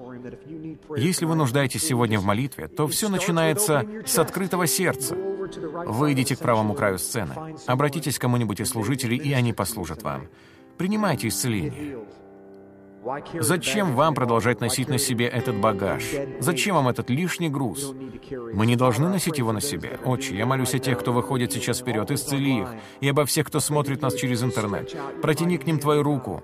[0.96, 5.16] Если вы нуждаетесь сегодня в молитве, то все начинается с открытого сердца.
[5.16, 7.56] Вы идите к правому краю сцены.
[7.66, 10.28] Обратитесь к кому-нибудь из служителей, и они послужат вам.
[10.78, 11.98] Принимайте исцеление.
[13.40, 16.04] Зачем вам продолжать носить на себе этот багаж?
[16.40, 17.92] Зачем вам этот лишний груз?
[18.54, 19.98] Мы не должны носить его на себе.
[20.04, 22.68] Отче, я молюсь о тех, кто выходит сейчас вперед, исцели их,
[23.00, 24.94] и обо всех, кто смотрит нас через интернет.
[25.22, 26.42] Протяни к ним твою руку,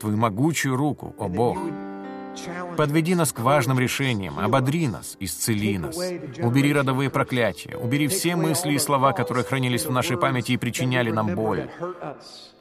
[0.00, 1.58] твою могучую руку, о Бог.
[2.76, 5.98] Подведи нас к важным решениям, ободри нас, исцели нас.
[6.38, 11.10] Убери родовые проклятия, убери все мысли и слова, которые хранились в нашей памяти и причиняли
[11.10, 11.68] нам боль.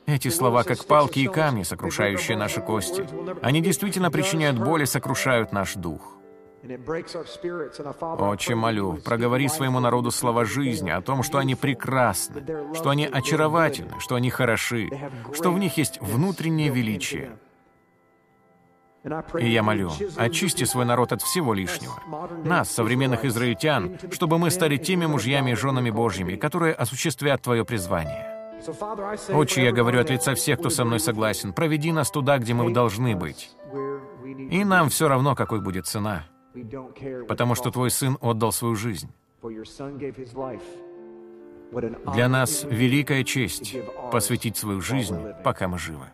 [0.10, 3.06] Эти слова как палки и камни, сокрушающие наши кости.
[3.44, 6.16] Они действительно причиняют боль и сокрушают наш дух.
[8.18, 14.00] Отче, молю, проговори своему народу слова жизни о том, что они прекрасны, что они очаровательны,
[14.00, 14.90] что они хороши,
[15.34, 17.38] что в них есть внутреннее величие.
[19.40, 21.94] И я молю, очисти свой народ от всего лишнего.
[22.44, 28.39] Нас, современных израильтян, чтобы мы стали теми мужьями и женами Божьими, которые осуществят Твое призвание.
[29.30, 32.72] Отче, я говорю от лица всех, кто со мной согласен, проведи нас туда, где мы
[32.74, 33.52] должны быть.
[34.52, 36.26] И нам все равно, какой будет цена,
[37.28, 39.10] потому что Твой Сын отдал свою жизнь.
[42.14, 43.78] Для нас великая честь
[44.12, 46.08] посвятить свою жизнь, пока мы живы.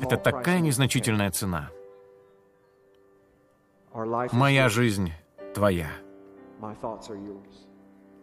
[0.00, 1.70] Это такая незначительная цена.
[4.32, 5.12] Моя жизнь—
[5.54, 5.88] твоя.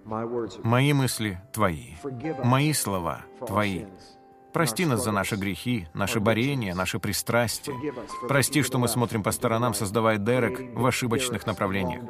[0.05, 1.95] Мои мысли— твои.
[2.43, 3.85] Мои слова— твои.
[4.53, 7.75] Прости нас за наши грехи, наши борения, наши пристрастия.
[8.27, 12.03] Прости, что мы смотрим по сторонам, создавая дерек в ошибочных направлениях.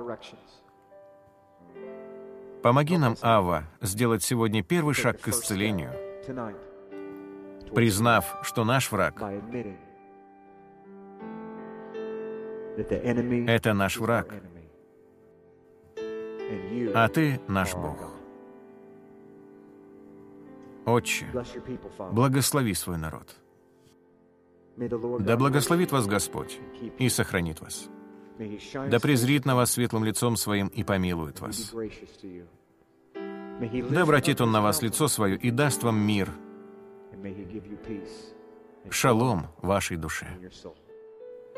[2.61, 5.93] Помоги нам, Ава, сделать сегодня первый шаг к исцелению,
[7.73, 9.22] признав, что наш враг—
[12.77, 14.34] это наш враг,
[16.93, 17.97] а Ты наш Бог.
[20.85, 21.26] Отче,
[22.11, 23.35] благослови свой народ.
[24.77, 26.59] Да благословит вас Господь
[26.99, 27.89] и сохранит вас.
[28.89, 31.73] Да презрит на вас светлым лицом своим и помилует вас.
[33.89, 36.30] Да обратит Он на вас лицо свое и даст вам мир,
[38.89, 40.27] шалом вашей душе.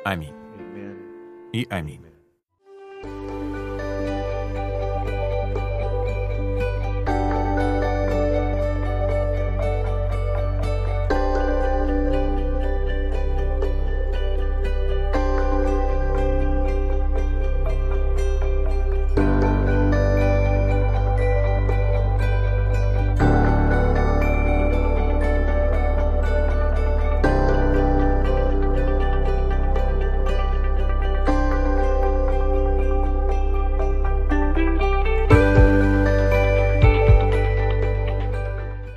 [0.06, 0.36] Аминь.
[1.52, 2.07] И аминь.